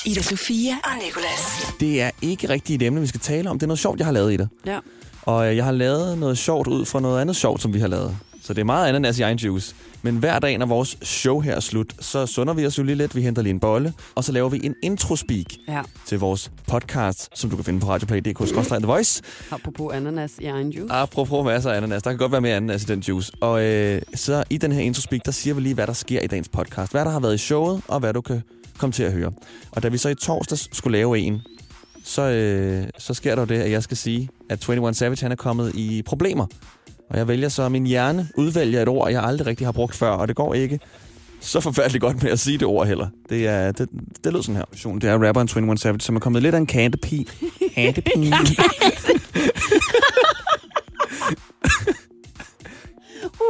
Ida 0.06 0.22
Sofia 0.22 0.74
og 0.84 0.90
Nicolas. 1.06 1.76
Det 1.80 2.02
er 2.02 2.12
ikke 2.22 2.50
rigtigt 2.50 2.82
et 2.82 2.86
emne, 2.86 3.02
vi 3.02 3.08
skal 3.08 3.20
tale 3.20 3.50
om. 3.50 3.60
Det 3.60 3.64
er 3.64 3.68
noget 3.68 3.80
sjovt, 3.80 4.00
jeg 4.00 4.06
har 4.06 4.14
lavet 4.14 4.34
i 4.34 4.38
det. 4.38 4.50
Ja. 4.66 4.80
Og 5.22 5.50
øh, 5.50 5.58
jeg 5.58 5.66
har 5.66 5.72
lavet 5.72 6.18
noget 6.18 6.38
sjovt 6.38 6.68
ud 6.68 6.86
fra 6.86 7.00
noget 7.00 7.22
andet 7.22 7.36
sjovt, 7.36 7.62
som 7.62 7.74
vi 7.74 7.80
har 7.80 7.88
lavet. 7.88 8.18
Så 8.44 8.54
det 8.54 8.62
er 8.62 8.66
meget 8.66 8.90
ananas 8.90 9.20
i 9.20 9.22
egen 9.22 9.38
juice. 9.38 9.76
Men 10.02 10.18
hver 10.18 10.40
dag, 10.40 10.58
når 10.58 10.66
vores 10.66 10.98
show 11.02 11.40
her 11.40 11.56
er 11.56 11.60
slut, 11.60 11.94
så 12.00 12.26
sunder 12.26 12.54
vi 12.54 12.66
os 12.66 12.78
jo 12.78 12.84
lige 12.84 12.96
lidt. 12.96 13.16
Vi 13.16 13.22
henter 13.22 13.42
lige 13.42 13.52
en 13.52 13.60
bolle, 13.60 13.94
og 14.16 14.24
så 14.24 14.32
laver 14.32 14.50
vi 14.50 14.60
en 14.64 14.76
intro-speak 14.84 15.46
ja. 15.68 15.82
til 16.06 16.20
vores 16.20 16.52
podcast, 16.68 17.30
som 17.40 17.50
du 17.50 17.56
kan 17.56 17.66
finde 17.66 17.80
på 17.80 17.88
radioplay.dk 17.90 18.68
The 18.68 18.88
Voice. 18.88 19.24
Apropos 19.52 19.94
ananas 19.94 20.32
i 20.40 20.46
egen 20.46 20.70
juice. 20.70 20.94
Apropos 20.94 21.46
masser 21.46 21.72
af 21.72 21.78
ananas. 21.78 22.04
Der 22.04 22.10
kan 22.10 22.18
godt 22.18 22.32
være 22.32 22.42
mere 22.42 22.56
ananas 22.56 22.84
i 22.84 22.86
den 22.86 23.00
juice. 23.00 23.32
Og 23.42 23.64
øh, 23.64 24.02
så 24.16 24.44
i 24.50 24.58
den 24.58 24.72
her 24.72 24.82
intro-speak, 24.82 25.26
der 25.26 25.32
siger 25.32 25.54
vi 25.54 25.62
lige, 25.62 25.76
hvad 25.76 25.88
der 25.88 25.94
sker 25.94 26.22
i 26.22 26.28
dagens 26.28 26.50
podcast. 26.50 26.92
Hvad 26.92 27.06
der 27.06 27.12
har 27.12 27.20
været 27.20 27.36
i 27.36 27.38
showet, 27.38 27.82
og 27.88 28.00
hvad 28.00 28.14
du 28.14 28.22
kan 28.22 28.42
komme 28.78 28.92
til 28.92 29.04
at 29.04 29.12
høre. 29.12 29.32
Og 29.72 29.84
da 29.84 29.88
vi 29.88 29.98
så 29.98 30.10
i 30.10 30.16
torsdags 30.16 30.78
skulle 30.78 30.98
lave 30.98 31.20
en, 31.20 31.42
så, 32.04 32.22
øh, 32.22 32.88
så 32.98 33.14
sker 33.14 33.36
der 33.36 33.42
jo 33.42 33.46
det, 33.46 33.62
at 33.62 33.72
jeg 33.72 33.84
skal 33.84 33.98
sige, 33.98 34.30
at 34.50 34.70
21 34.70 34.94
Savage 34.94 35.22
han 35.22 35.32
er 35.32 35.36
kommet 35.36 35.76
i 35.76 36.02
problemer. 36.02 36.46
Og 37.10 37.18
jeg 37.18 37.28
vælger 37.28 37.50
så, 37.50 37.70
min 37.70 37.86
hjerne 37.86 38.28
udvælger 38.38 38.82
et 38.82 38.88
ord, 38.88 39.12
jeg 39.12 39.24
aldrig 39.24 39.48
rigtig 39.48 39.68
har 39.68 39.72
brugt 39.72 39.96
før, 39.96 40.10
og 40.10 40.28
det 40.28 40.36
går 40.36 40.54
ikke 40.54 40.80
så 41.40 41.60
forfærdeligt 41.60 42.02
godt 42.02 42.24
med 42.24 42.32
at 42.32 42.40
sige 42.40 42.58
det 42.58 42.68
ord 42.68 42.88
heller. 42.88 43.08
Det, 43.30 43.48
er, 43.48 43.72
det, 43.72 43.90
det 44.24 44.32
lyder 44.32 44.42
sådan 44.42 44.56
her. 44.56 44.64
Version, 44.72 45.00
Det 45.02 45.10
er 45.10 45.28
rapperen 45.28 45.50
21 45.58 45.78
Savage, 45.78 46.02
som 46.02 46.16
er 46.16 46.20
kommet 46.20 46.42
lidt 46.42 46.56
af 46.56 46.60
en 46.60 46.66
kantepin. 46.66 47.28
Kantepin. 47.76 48.34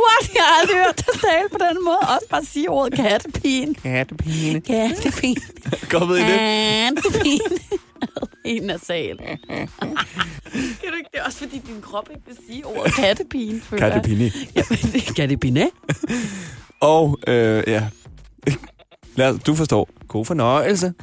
What? 0.04 0.24
Jeg 0.36 0.44
har 0.44 0.62
aldrig 0.62 0.78
hørt 0.86 0.98
dig 0.98 1.22
tale 1.22 1.50
på 1.52 1.58
den 1.70 1.84
måde. 1.84 1.98
Også 1.98 2.28
bare 2.30 2.46
sige 2.46 2.70
ordet 2.70 2.94
kattepin. 2.94 3.76
Kattepine. 3.76 4.62
Kattepin. 4.62 5.38
Kommet 5.90 6.18
i 6.20 6.22
det. 6.22 6.40
Kattepin. 6.40 7.40
En 8.46 8.64
nasal. 8.64 9.18
Kan 10.82 10.92
du 10.92 10.98
ikke? 10.98 11.10
Det 11.12 11.20
er 11.20 11.24
også 11.26 11.38
fordi, 11.38 11.62
din 11.68 11.82
krop 11.82 12.10
ikke 12.12 12.22
vil 12.26 12.38
sige 12.48 12.66
ordet 12.66 12.94
kattepin. 12.94 13.62
føler 13.62 13.86
jeg. 13.86 13.94
Kattepini. 13.94 14.32
Ja, 14.56 14.64
kattepine. 15.16 15.70
Og 16.80 17.20
øh, 17.28 17.64
ja, 17.68 17.88
Lad, 19.16 19.40
du 19.40 19.56
forstår. 19.56 19.90
God 20.08 20.26
fornøjelse. 20.26 20.94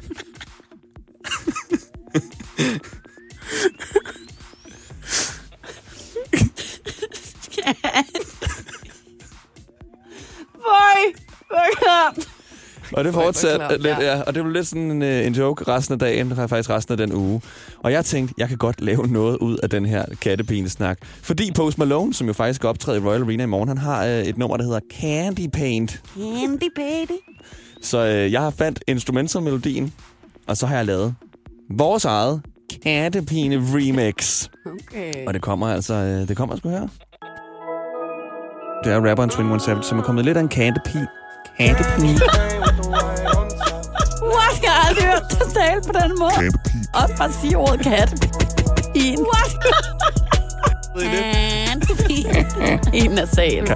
Bøj! 10.53 11.13
Bøj 11.49 12.30
Og 12.93 13.03
det 13.03 13.13
fortsatte 13.13 13.77
lidt, 13.77 13.97
ja. 13.99 14.21
Og 14.21 14.35
det 14.35 14.43
blev 14.43 14.53
lidt 14.53 14.67
sådan 14.67 14.91
en, 14.91 15.01
øh, 15.01 15.27
en 15.27 15.33
joke 15.33 15.63
resten 15.67 15.93
af 15.93 15.99
dagen, 15.99 16.35
faktisk 16.35 16.69
resten 16.69 16.91
af 16.91 16.97
den 16.97 17.13
uge. 17.13 17.41
Og 17.79 17.91
jeg 17.91 18.05
tænkte, 18.05 18.33
jeg 18.37 18.47
kan 18.47 18.57
godt 18.57 18.81
lave 18.81 19.07
noget 19.07 19.37
ud 19.37 19.57
af 19.57 19.69
den 19.69 19.85
her 19.85 20.05
kattepinesnak. 20.21 20.97
Fordi 21.21 21.51
Post 21.55 21.77
Malone, 21.77 22.13
som 22.13 22.27
jo 22.27 22.33
faktisk 22.33 22.55
skal 22.55 22.67
optræde 22.67 22.97
i 22.97 23.01
Royal 23.01 23.21
Arena 23.21 23.43
i 23.43 23.47
morgen, 23.47 23.67
han 23.67 23.77
har 23.77 24.05
øh, 24.05 24.11
et 24.11 24.37
nummer, 24.37 24.57
der 24.57 24.63
hedder 24.63 24.79
Candy 24.99 25.49
Paint. 25.53 26.01
Candy 26.17 26.69
baby. 26.75 27.19
Så 27.81 28.05
øh, 28.05 28.31
jeg 28.31 28.41
har 28.41 28.49
fandt 28.49 28.83
instrumentalmelodien, 28.87 29.93
og 30.47 30.57
så 30.57 30.65
har 30.65 30.75
jeg 30.75 30.85
lavet 30.85 31.15
vores 31.69 32.05
eget 32.05 32.41
kattepine 32.83 33.55
remix. 33.55 34.47
Okay. 34.65 35.27
Og 35.27 35.33
det 35.33 35.41
kommer 35.41 35.67
altså, 35.67 35.93
øh, 35.93 36.27
det 36.27 36.37
kommer 36.37 36.55
sgu 36.55 36.69
her. 36.69 36.87
Det 38.83 38.93
er 38.93 39.09
rapperen 39.09 39.31
21 39.39 39.59
Savage, 39.59 39.83
som 39.83 39.99
er 39.99 40.03
kommet 40.03 40.25
lidt 40.25 40.37
af 40.37 40.41
en 40.41 40.47
kattepin. 40.47 41.05
Kattepine. 41.59 42.60
Aldrig 44.91 45.09
hørt 45.09 45.23
dig 45.29 45.53
tale 45.53 45.81
på 45.87 45.91
den 46.01 46.19
måde. 46.19 46.33
Også 46.93 47.13
bare 47.17 47.31
sige 47.41 47.57
ordet 47.57 47.81
kattepin. 47.83 49.19
What? 49.33 49.51
En 52.93 53.11
nasal. 53.11 53.67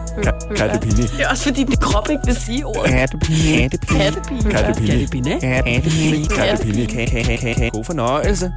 Kattepini. 0.58 1.02
Det 1.02 1.22
er 1.22 1.28
også 1.30 1.44
fordi, 1.44 1.64
din 1.64 1.78
krop 1.78 2.10
ikke 2.10 2.22
vil 2.26 2.36
sige 2.36 2.66
ordet. 2.66 2.92
Kattepini. 2.92 3.58
Kattepin. 3.58 4.52
Kattepine. 4.52 5.40
Kattepine. 5.40 5.40
Kattepini. 6.28 6.86
Kattepini. 6.86 7.70
God 7.70 7.84
fornøjelse. 7.84 8.52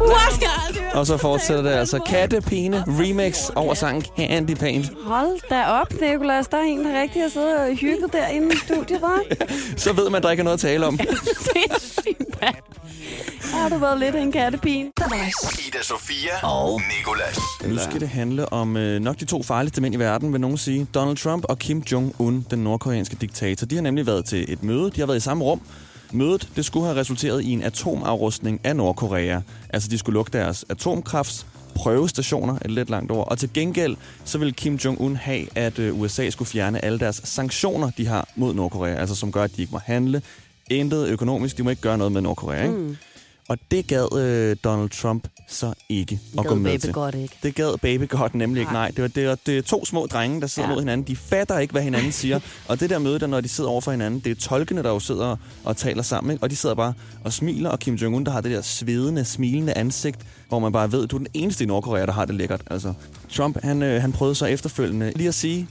What? 0.00 0.67
Og 0.94 1.06
så 1.06 1.16
fortsætter 1.16 1.62
det 1.62 1.70
altså 1.70 1.98
Kattepine 1.98 2.84
remix 2.88 3.48
over 3.54 3.74
sangen 3.74 4.04
Candy 4.16 4.54
Paint. 4.54 4.90
Hold 5.04 5.48
da 5.50 5.64
op, 5.64 5.92
Nicolas. 6.00 6.48
Der 6.48 6.56
er 6.56 6.62
en, 6.62 6.84
der 6.84 7.00
rigtig 7.00 7.22
har 7.22 7.28
siddet 7.28 7.56
og 7.56 7.76
hygget 7.76 8.12
derinde 8.12 8.54
i 8.54 8.56
studiet, 8.56 9.02
var. 9.02 9.22
Så 9.76 9.92
ved 9.92 10.10
man, 10.10 10.16
at 10.16 10.22
der 10.22 10.30
ikke 10.30 10.40
er 10.40 10.44
noget 10.44 10.56
at 10.56 10.60
tale 10.60 10.86
om. 10.86 10.98
Sindssygt, 11.24 12.40
mand. 12.40 12.54
Har 13.54 13.68
du 13.68 13.78
været 13.78 14.00
lidt 14.00 14.14
af 14.14 14.22
en 14.22 14.32
kattepine? 14.32 14.90
Ida 15.68 15.82
Sofia 15.82 16.46
og 16.46 16.80
Nikolas. 16.98 17.38
Nu 17.66 17.78
skal 17.78 18.00
det 18.00 18.08
handle 18.08 18.52
om 18.52 18.76
øh, 18.76 19.00
nok 19.00 19.20
de 19.20 19.24
to 19.24 19.42
farligste 19.42 19.80
mænd 19.80 19.94
i 19.94 19.98
verden, 19.98 20.32
vil 20.32 20.40
nogen 20.40 20.58
sige. 20.58 20.86
Donald 20.94 21.16
Trump 21.16 21.44
og 21.48 21.58
Kim 21.58 21.82
Jong-un, 21.92 22.44
den 22.50 22.58
nordkoreanske 22.58 23.16
diktator. 23.20 23.66
De 23.66 23.74
har 23.74 23.82
nemlig 23.82 24.06
været 24.06 24.24
til 24.24 24.52
et 24.52 24.62
møde. 24.62 24.90
De 24.90 25.00
har 25.00 25.06
været 25.06 25.16
i 25.16 25.20
samme 25.20 25.44
rum. 25.44 25.60
Mødet 26.12 26.48
det 26.56 26.64
skulle 26.64 26.86
have 26.86 27.00
resulteret 27.00 27.44
i 27.44 27.52
en 27.52 27.62
atomafrustning 27.62 28.60
af 28.64 28.76
Nordkorea. 28.76 29.40
Altså, 29.70 29.88
de 29.88 29.98
skulle 29.98 30.14
lukke 30.14 30.30
deres 30.32 30.64
atomkrafts 30.68 31.46
prøvestationer, 31.74 32.58
et 32.64 32.70
lidt 32.70 32.90
langt 32.90 33.12
ord. 33.12 33.28
Og 33.28 33.38
til 33.38 33.50
gengæld, 33.54 33.96
så 34.24 34.38
vil 34.38 34.54
Kim 34.54 34.74
Jong-un 34.74 35.16
have, 35.16 35.46
at 35.54 35.78
øh, 35.78 36.00
USA 36.00 36.30
skulle 36.30 36.48
fjerne 36.48 36.84
alle 36.84 36.98
deres 36.98 37.20
sanktioner, 37.24 37.90
de 37.96 38.06
har 38.06 38.28
mod 38.36 38.54
Nordkorea. 38.54 38.94
Altså, 38.94 39.14
som 39.14 39.32
gør, 39.32 39.42
at 39.42 39.56
de 39.56 39.60
ikke 39.60 39.72
må 39.72 39.78
handle. 39.84 40.22
Intet 40.70 41.08
økonomisk. 41.08 41.58
De 41.58 41.62
må 41.62 41.70
ikke 41.70 41.82
gøre 41.82 41.98
noget 41.98 42.12
med 42.12 42.20
Nordkorea, 42.20 42.62
ikke? 42.62 42.74
Mm. 42.74 42.96
Og 43.48 43.58
det 43.70 43.86
gad 43.86 44.18
øh, 44.18 44.56
Donald 44.64 44.90
Trump 44.90 45.28
så 45.48 45.74
ikke 45.88 46.20
at 46.38 46.46
gå 46.46 46.54
med 46.54 46.78
til. 46.78 46.92
godt 46.92 47.14
ikke. 47.14 47.34
Det 47.42 47.54
gad 47.54 47.78
baby 47.78 48.08
godt 48.08 48.34
nemlig 48.34 48.60
ikke. 48.60 48.72
Nej, 48.72 48.90
det, 48.90 49.02
var, 49.02 49.08
det, 49.08 49.28
var, 49.28 49.38
det 49.46 49.58
er 49.58 49.62
to 49.62 49.84
små 49.84 50.06
drenge, 50.06 50.40
der 50.40 50.46
sidder 50.46 50.68
ja. 50.68 50.74
Mod 50.74 50.82
hinanden. 50.82 51.06
De 51.06 51.16
fatter 51.16 51.58
ikke, 51.58 51.72
hvad 51.72 51.82
hinanden 51.82 52.12
siger. 52.12 52.40
og 52.68 52.80
det 52.80 52.90
der 52.90 52.98
møde, 52.98 53.18
der, 53.18 53.26
når 53.26 53.40
de 53.40 53.48
sidder 53.48 53.70
over 53.70 53.80
for 53.80 53.90
hinanden, 53.90 54.20
det 54.20 54.30
er 54.30 54.34
tolkene, 54.34 54.82
der 54.82 54.88
jo 54.88 55.00
sidder 55.00 55.36
og 55.64 55.76
taler 55.76 56.02
sammen. 56.02 56.30
Ikke? 56.30 56.42
Og 56.42 56.50
de 56.50 56.56
sidder 56.56 56.74
bare 56.74 56.92
og 57.24 57.32
smiler. 57.32 57.70
Og 57.70 57.78
Kim 57.78 57.94
Jong-un, 57.94 58.24
der 58.24 58.30
har 58.30 58.40
det 58.40 58.50
der 58.50 58.62
svedende, 58.62 59.24
smilende 59.24 59.72
ansigt, 59.72 60.20
hvor 60.48 60.58
man 60.58 60.72
bare 60.72 60.92
ved, 60.92 61.06
du 61.06 61.16
er 61.16 61.18
den 61.18 61.28
eneste 61.34 61.64
i 61.64 61.66
Nordkorea, 61.66 62.06
der 62.06 62.12
har 62.12 62.24
det 62.24 62.34
lækkert. 62.34 62.62
Altså, 62.70 62.92
Trump, 63.32 63.62
han, 63.62 63.82
øh, 63.82 64.00
han 64.00 64.12
prøvede 64.12 64.34
så 64.34 64.46
efterfølgende 64.46 65.12
lige 65.16 65.28
at 65.28 65.34
sige, 65.34 65.68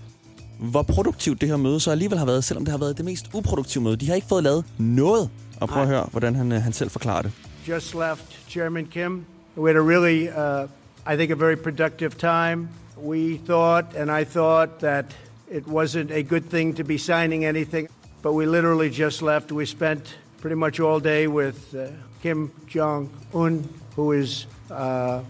hvor 0.59 0.81
produktivt 0.81 1.41
det 1.41 1.49
her 1.49 1.57
møde 1.57 1.79
så 1.79 1.91
alligevel 1.91 2.17
har 2.17 2.25
været, 2.25 2.43
selvom 2.43 2.65
det 2.65 2.71
har 2.71 2.79
været 2.79 2.97
det 2.97 3.05
mest 3.05 3.25
uproduktive 3.33 3.83
møde. 3.83 3.95
De 3.95 4.07
har 4.07 4.15
ikke 4.15 4.27
fået 4.27 4.43
lavet 4.43 4.65
noget. 4.77 5.29
Og 5.59 5.69
prøv 5.69 5.81
at 5.81 5.87
høre, 5.87 6.07
hvordan 6.11 6.35
han, 6.35 6.51
øh, 6.51 6.61
han 6.61 6.73
selv 6.73 6.89
forklarer 6.89 7.21
det. 7.21 7.31
Just 7.67 7.93
left 7.93 8.47
Chairman 8.47 8.85
Kim. 8.85 9.25
We 9.57 9.69
had 9.69 9.75
a 9.75 9.81
really, 9.81 10.29
uh, 10.29 10.67
I 11.05 11.17
think, 11.17 11.31
a 11.31 11.35
very 11.35 11.57
productive 11.57 12.17
time. 12.17 12.69
We 12.95 13.35
thought, 13.35 13.93
and 13.93 14.09
I 14.09 14.23
thought, 14.23 14.79
that 14.79 15.13
it 15.51 15.67
wasn't 15.67 16.09
a 16.11 16.23
good 16.23 16.45
thing 16.45 16.75
to 16.75 16.85
be 16.85 16.97
signing 16.97 17.43
anything, 17.43 17.89
but 18.21 18.31
we 18.31 18.45
literally 18.45 18.89
just 18.89 19.21
left. 19.21 19.51
We 19.51 19.65
spent 19.65 20.15
pretty 20.39 20.55
much 20.55 20.79
all 20.79 21.01
day 21.01 21.27
with 21.27 21.75
uh, 21.75 21.89
Kim 22.23 22.53
Jong 22.67 23.09
Un, 23.33 23.67
who 23.97 24.13
is. 24.13 24.45
Uh, 24.71 25.23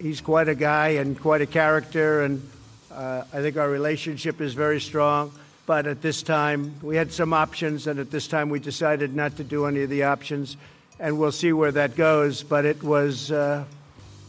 He's 0.00 0.22
quite 0.22 0.48
a 0.48 0.54
guy 0.54 0.90
and 1.00 1.20
quite 1.20 1.42
a 1.42 1.46
character, 1.46 2.22
and 2.22 2.48
uh, 2.90 3.24
I 3.32 3.42
think 3.42 3.58
our 3.58 3.68
relationship 3.68 4.40
is 4.40 4.54
very 4.54 4.80
strong. 4.80 5.32
But 5.66 5.86
at 5.88 6.00
this 6.00 6.22
time, 6.22 6.76
we 6.80 6.96
had 6.96 7.12
some 7.12 7.34
options, 7.34 7.86
and 7.86 7.98
at 7.98 8.10
this 8.10 8.28
time, 8.28 8.48
we 8.48 8.60
decided 8.60 9.14
not 9.14 9.36
to 9.36 9.44
do 9.44 9.66
any 9.66 9.82
of 9.82 9.90
the 9.90 10.04
options, 10.04 10.56
and 11.00 11.18
we'll 11.18 11.32
see 11.32 11.52
where 11.52 11.72
that 11.72 11.96
goes. 11.96 12.42
But 12.44 12.64
it 12.64 12.82
was 12.82 13.30
uh, 13.30 13.62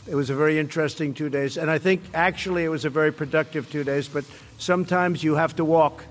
it 0.08 0.16
was 0.16 0.30
a 0.30 0.34
very 0.36 0.60
interesting 0.60 1.16
two 1.16 1.30
days, 1.30 1.58
and 1.58 1.70
I 1.76 1.80
think 1.80 2.02
actually 2.14 2.64
it 2.64 2.70
was 2.72 2.86
a 2.86 2.90
very 2.90 3.12
productive 3.12 3.64
two 3.72 3.84
days. 3.84 4.10
But 4.10 4.24
sometimes 4.58 5.22
you 5.24 5.36
have 5.38 5.56
to 5.56 5.66
walk, 5.66 6.04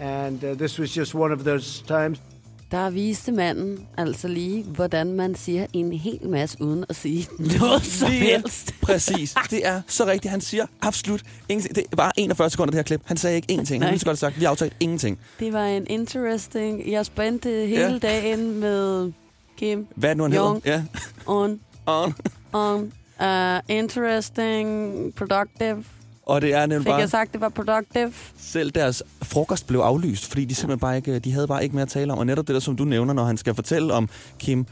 and 0.00 0.44
uh, 0.44 0.54
this 0.58 0.78
was 0.78 0.96
just 0.96 1.14
one 1.14 1.32
of 1.34 1.44
those 1.44 1.82
times. 1.86 2.18
Der 2.70 2.90
viste 2.90 3.32
manden 3.32 3.86
altså 3.96 4.28
lige, 4.28 4.62
hvordan 4.62 5.12
man 5.12 5.34
siger 5.34 5.66
en 5.72 5.92
hel 5.92 6.28
masse 6.28 6.56
uden 6.62 6.84
at 6.88 6.96
sige 6.96 7.28
noget 7.60 7.82
som 7.82 8.10
Det 8.10 8.16
er 8.18 8.22
helst. 8.22 8.74
Præcis. 8.82 9.34
Det 9.50 9.66
er 9.66 9.82
så 9.86 10.06
rigtigt. 10.06 10.30
Han 10.30 10.40
siger 10.40 10.66
absolut 10.82 11.22
ingenting. 11.48 11.76
Det 11.76 11.84
bare 11.96 12.12
41 12.16 12.50
sekunder, 12.50 12.70
det 12.70 12.78
her 12.78 12.82
klip. 12.82 13.00
Han 13.04 13.16
sagde 13.16 13.36
ikke 13.36 13.46
ingenting. 13.52 13.82
Han 13.82 13.86
Nej. 13.86 13.90
ville 13.90 14.00
så 14.00 14.06
godt 14.06 14.12
have 14.20 14.30
sagt, 14.30 14.38
vi 14.40 14.44
har 14.44 14.50
aftalt 14.50 14.72
ingenting. 14.80 15.18
Det 15.40 15.52
var 15.52 15.64
en 15.66 15.86
interesting... 15.86 16.90
Jeg 16.90 17.06
spændte 17.06 17.48
hele 17.48 17.80
Ja. 17.92 17.98
dagen 17.98 18.60
med 18.60 19.12
Kim 19.56 19.86
Hvad 19.96 20.10
er 20.10 20.14
det 20.14 20.18
nu, 20.18 20.22
han 20.24 20.32
Jong. 20.32 20.62
hedder? 20.64 20.78
Ja. 20.78 20.84
on, 21.26 21.60
On. 21.86 22.14
on. 22.52 22.92
Uh, 23.20 23.58
interesting, 23.68 25.14
productive. 25.14 25.84
Og 26.26 26.40
det 26.42 26.54
er 26.54 26.66
nemlig 26.66 26.82
Fik 26.84 26.90
jeg 26.90 26.98
bare, 26.98 27.08
sagt, 27.08 27.32
det 27.32 27.40
var 27.40 27.48
productive? 27.48 28.12
selv 28.38 28.70
deres 28.70 29.02
frokost 29.22 29.66
blev 29.66 29.80
aflyst, 29.80 30.26
fordi 30.26 30.44
de 30.44 30.54
simpelthen 30.54 30.80
bare 30.80 30.96
ikke, 30.96 31.18
de 31.18 31.32
havde 31.32 31.46
bare 31.46 31.62
ikke 31.62 31.74
mere 31.74 31.82
at 31.82 31.88
tale 31.88 32.12
om. 32.12 32.18
Og 32.18 32.26
netop 32.26 32.46
det 32.46 32.54
der, 32.54 32.60
som 32.60 32.76
du 32.76 32.84
nævner, 32.84 33.14
når 33.14 33.24
han 33.24 33.36
skal 33.36 33.54
fortælle 33.54 33.92
om 33.94 34.08
Kim 34.38 34.66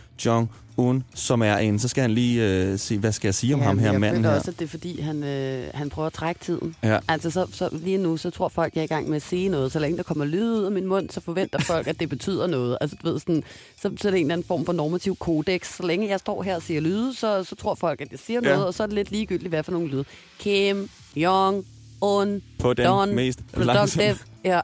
Jong-un, 0.78 1.02
som 1.14 1.42
er 1.42 1.56
en, 1.56 1.78
så 1.78 1.88
skal 1.88 2.02
han 2.02 2.10
lige 2.10 2.42
øh, 2.48 2.78
se, 2.78 2.98
hvad 2.98 3.12
skal 3.12 3.28
jeg 3.28 3.34
sige 3.34 3.54
om 3.54 3.60
ham 3.60 3.78
her, 3.78 3.90
jeg 3.92 4.00
manden 4.00 4.24
her. 4.24 4.34
også, 4.34 4.50
at 4.50 4.58
det 4.58 4.64
er 4.64 4.68
fordi, 4.68 5.00
han, 5.00 5.24
øh, 5.24 5.66
han 5.74 5.90
prøver 5.90 6.06
at 6.06 6.12
trække 6.12 6.44
tiden. 6.44 6.76
Ja. 6.82 6.98
Altså, 7.08 7.30
så, 7.30 7.46
så 7.52 7.68
lige 7.72 7.98
nu, 7.98 8.16
så 8.16 8.30
tror 8.30 8.48
folk, 8.48 8.74
jeg 8.74 8.80
er 8.80 8.84
i 8.84 8.86
gang 8.86 9.08
med 9.08 9.16
at 9.16 9.22
sige 9.22 9.48
noget. 9.48 9.72
Så 9.72 9.78
længe 9.78 9.96
der 9.96 10.02
kommer 10.02 10.24
lyd 10.24 10.52
ud 10.58 10.64
af 10.64 10.72
min 10.72 10.86
mund, 10.86 11.10
så 11.10 11.20
forventer 11.20 11.58
folk, 11.58 11.86
at 11.86 12.00
det 12.00 12.08
betyder 12.08 12.46
noget. 12.46 12.78
Altså, 12.80 12.96
du 13.02 13.10
ved, 13.10 13.18
sådan, 13.20 13.42
så, 13.82 13.90
så 14.00 14.08
er 14.08 14.10
det 14.12 14.20
en 14.20 14.26
eller 14.26 14.34
anden 14.34 14.46
form 14.46 14.64
for 14.64 14.72
normativ 14.72 15.16
kodex. 15.16 15.76
Så 15.76 15.86
længe 15.86 16.08
jeg 16.08 16.20
står 16.20 16.42
her 16.42 16.56
og 16.56 16.62
siger 16.62 16.80
lyde, 16.80 17.14
så, 17.14 17.44
så 17.44 17.54
tror 17.54 17.74
folk, 17.74 18.00
at 18.00 18.08
jeg 18.10 18.18
siger 18.18 18.40
Ja. 18.44 18.48
noget, 18.48 18.66
og 18.66 18.74
så 18.74 18.82
er 18.82 18.86
det 18.86 18.94
lidt 18.94 19.10
ligegyldigt, 19.10 19.48
hvad 19.48 19.62
for 19.62 19.72
nogle 19.72 19.88
lyde. 19.88 20.04
Kim, 20.38 20.88
Jong, 21.16 21.64
Un, 22.02 22.42
På 22.58 22.74
den 22.74 22.86
Don, 22.86 23.14
mest 23.14 23.40
langsomme. 23.56 24.16
Ja. 24.44 24.60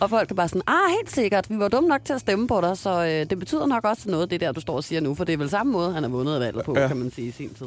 Og 0.00 0.10
folk 0.10 0.30
er 0.30 0.34
bare 0.34 0.48
sådan, 0.48 0.62
ah, 0.66 0.90
helt 0.96 1.10
sikkert, 1.14 1.50
vi 1.50 1.58
var 1.58 1.68
dumme 1.68 1.88
nok 1.88 2.04
til 2.04 2.12
at 2.12 2.20
stemme 2.20 2.48
på 2.48 2.60
dig, 2.60 2.78
så 2.78 2.90
øh, 3.04 3.30
det 3.30 3.38
betyder 3.38 3.66
nok 3.66 3.84
også 3.84 4.10
noget, 4.10 4.30
det 4.30 4.40
der, 4.40 4.52
du 4.52 4.60
står 4.60 4.76
og 4.76 4.84
siger 4.84 5.00
nu, 5.00 5.14
for 5.14 5.24
det 5.24 5.32
er 5.32 5.36
vel 5.36 5.50
samme 5.50 5.72
måde, 5.72 5.92
han 5.92 6.02
har 6.02 6.10
vundet 6.10 6.40
valget 6.40 6.64
på, 6.64 6.78
Ja. 6.78 6.88
kan 6.88 6.96
man 6.96 7.10
sige 7.10 7.28
i 7.28 7.30
sin 7.30 7.54
tid. 7.54 7.66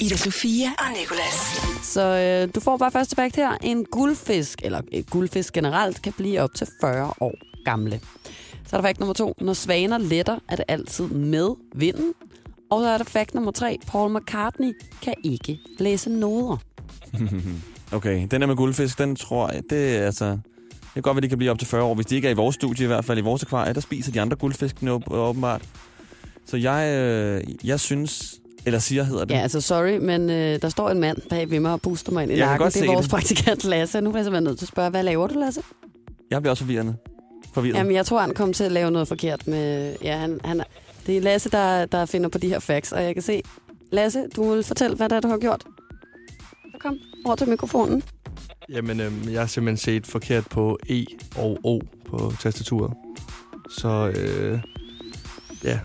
Ida 0.00 0.16
Sofia 0.16 0.68
og 0.78 0.84
Nicolas. 1.00 1.60
Så 1.82 2.02
øh, 2.02 2.54
du 2.54 2.60
får 2.60 2.76
bare 2.76 2.90
første 2.90 3.16
fakt 3.16 3.36
her. 3.36 3.56
En 3.62 3.84
guldfisk, 3.84 4.58
eller 4.64 4.80
øh, 4.94 5.04
guldfisk 5.10 5.52
generelt, 5.52 6.02
kan 6.02 6.12
blive 6.12 6.40
op 6.40 6.50
til 6.54 6.66
40 6.80 7.12
år 7.20 7.34
gamle. 7.64 8.00
Så 8.66 8.76
er 8.76 8.80
der 8.80 8.88
fakt 8.88 9.00
nummer 9.00 9.14
to. 9.14 9.34
Når 9.40 9.52
svaner 9.52 9.98
letter, 9.98 10.38
er 10.48 10.56
det 10.56 10.64
altid 10.68 11.04
med 11.06 11.48
vinden. 11.74 12.12
Og 12.70 12.80
så 12.82 12.88
er 12.88 12.98
der 12.98 13.04
fakt 13.04 13.34
nummer 13.34 13.50
tre. 13.50 13.78
Paul 13.86 14.16
McCartney 14.18 14.72
kan 15.02 15.14
ikke 15.24 15.58
læse 15.78 16.10
noder. 16.10 16.56
Okay, 17.92 18.26
den 18.30 18.40
der 18.40 18.46
med 18.46 18.56
guldfisk, 18.56 18.98
den 18.98 19.16
tror 19.16 19.50
jeg, 19.52 19.62
det 19.70 19.96
er 19.96 20.06
altså... 20.06 20.38
Det 20.90 20.94
kan 20.94 21.02
godt 21.02 21.14
være, 21.16 21.20
de 21.22 21.28
kan 21.28 21.38
blive 21.38 21.50
op 21.50 21.58
til 21.58 21.68
40 21.68 21.82
år. 21.82 21.94
Hvis 21.94 22.06
de 22.06 22.14
ikke 22.16 22.28
er 22.28 22.32
i 22.32 22.34
vores 22.34 22.54
studie, 22.54 22.84
i 22.84 22.86
hvert 22.86 23.04
fald 23.04 23.18
i 23.18 23.20
vores 23.20 23.42
akvarie, 23.42 23.74
der 23.74 23.80
spiser 23.80 24.12
de 24.12 24.20
andre 24.20 24.36
guldfiskene 24.36 24.90
åb- 24.92 25.12
åbenbart. 25.14 25.62
Så 26.46 26.56
jeg, 26.56 26.94
øh, 26.98 27.42
jeg 27.64 27.80
synes... 27.80 28.34
Eller 28.66 28.78
siger, 28.78 29.02
hedder 29.04 29.24
det. 29.24 29.34
Ja, 29.34 29.40
altså 29.40 29.60
sorry, 29.60 29.96
men 29.98 30.30
øh, 30.30 30.62
der 30.62 30.68
står 30.68 30.90
en 30.90 31.00
mand 31.00 31.18
bag 31.30 31.50
ved 31.50 31.60
mig 31.60 31.72
og 31.72 31.80
puster 31.82 32.12
mig 32.12 32.22
ind 32.22 32.32
i 32.32 32.36
Jeg 32.38 32.46
nakken. 32.46 32.68
Det 32.70 32.82
er 32.82 32.86
vores 32.92 33.04
det. 33.06 33.10
praktikant 33.10 33.64
Lasse. 33.64 34.00
Nu 34.00 34.10
bliver 34.10 34.18
jeg 34.20 34.24
simpelthen 34.24 34.44
nødt 34.44 34.58
til 34.58 34.64
at 34.64 34.68
spørge, 34.68 34.90
hvad 34.90 35.02
laver 35.02 35.26
du, 35.26 35.38
Lasse? 35.38 35.62
Jeg 36.30 36.42
bliver 36.42 36.50
også 36.50 36.62
forvirrende. 36.64 36.96
Forvirret. 37.54 37.76
Jamen, 37.78 37.94
jeg 37.94 38.06
tror, 38.06 38.20
han 38.20 38.34
kom 38.34 38.52
til 38.52 38.64
at 38.64 38.72
lave 38.72 38.90
noget 38.90 39.08
forkert 39.08 39.46
med... 39.46 39.94
Ja, 40.02 40.16
han, 40.16 40.40
han, 40.44 40.62
det 41.06 41.16
er 41.16 41.20
Lasse, 41.20 41.50
der, 41.50 41.86
der 41.86 42.06
finder 42.06 42.28
på 42.28 42.38
de 42.38 42.48
her 42.48 42.58
facts, 42.58 42.92
og 42.92 43.02
jeg 43.02 43.14
kan 43.14 43.22
se... 43.22 43.42
Lasse, 43.92 44.24
du 44.36 44.50
vil 44.52 44.62
fortælle, 44.64 44.96
hvad 44.96 45.08
det 45.08 45.16
er, 45.16 45.20
du 45.20 45.28
har 45.28 45.38
gjort. 45.38 45.64
Så 46.72 46.78
kom 46.80 46.98
over 47.24 47.36
til 47.36 47.48
mikrofonen. 47.48 48.02
Jamen, 48.72 49.00
øhm, 49.00 49.28
jeg 49.32 49.40
har 49.40 49.46
simpelthen 49.46 49.76
set 49.76 50.06
forkert 50.06 50.46
på 50.50 50.78
E 50.90 51.04
og 51.36 51.58
O 51.64 51.80
på 52.10 52.32
tastaturet. 52.40 52.92
Så, 53.70 54.12
øh, 54.16 54.58
ja. 55.64 55.80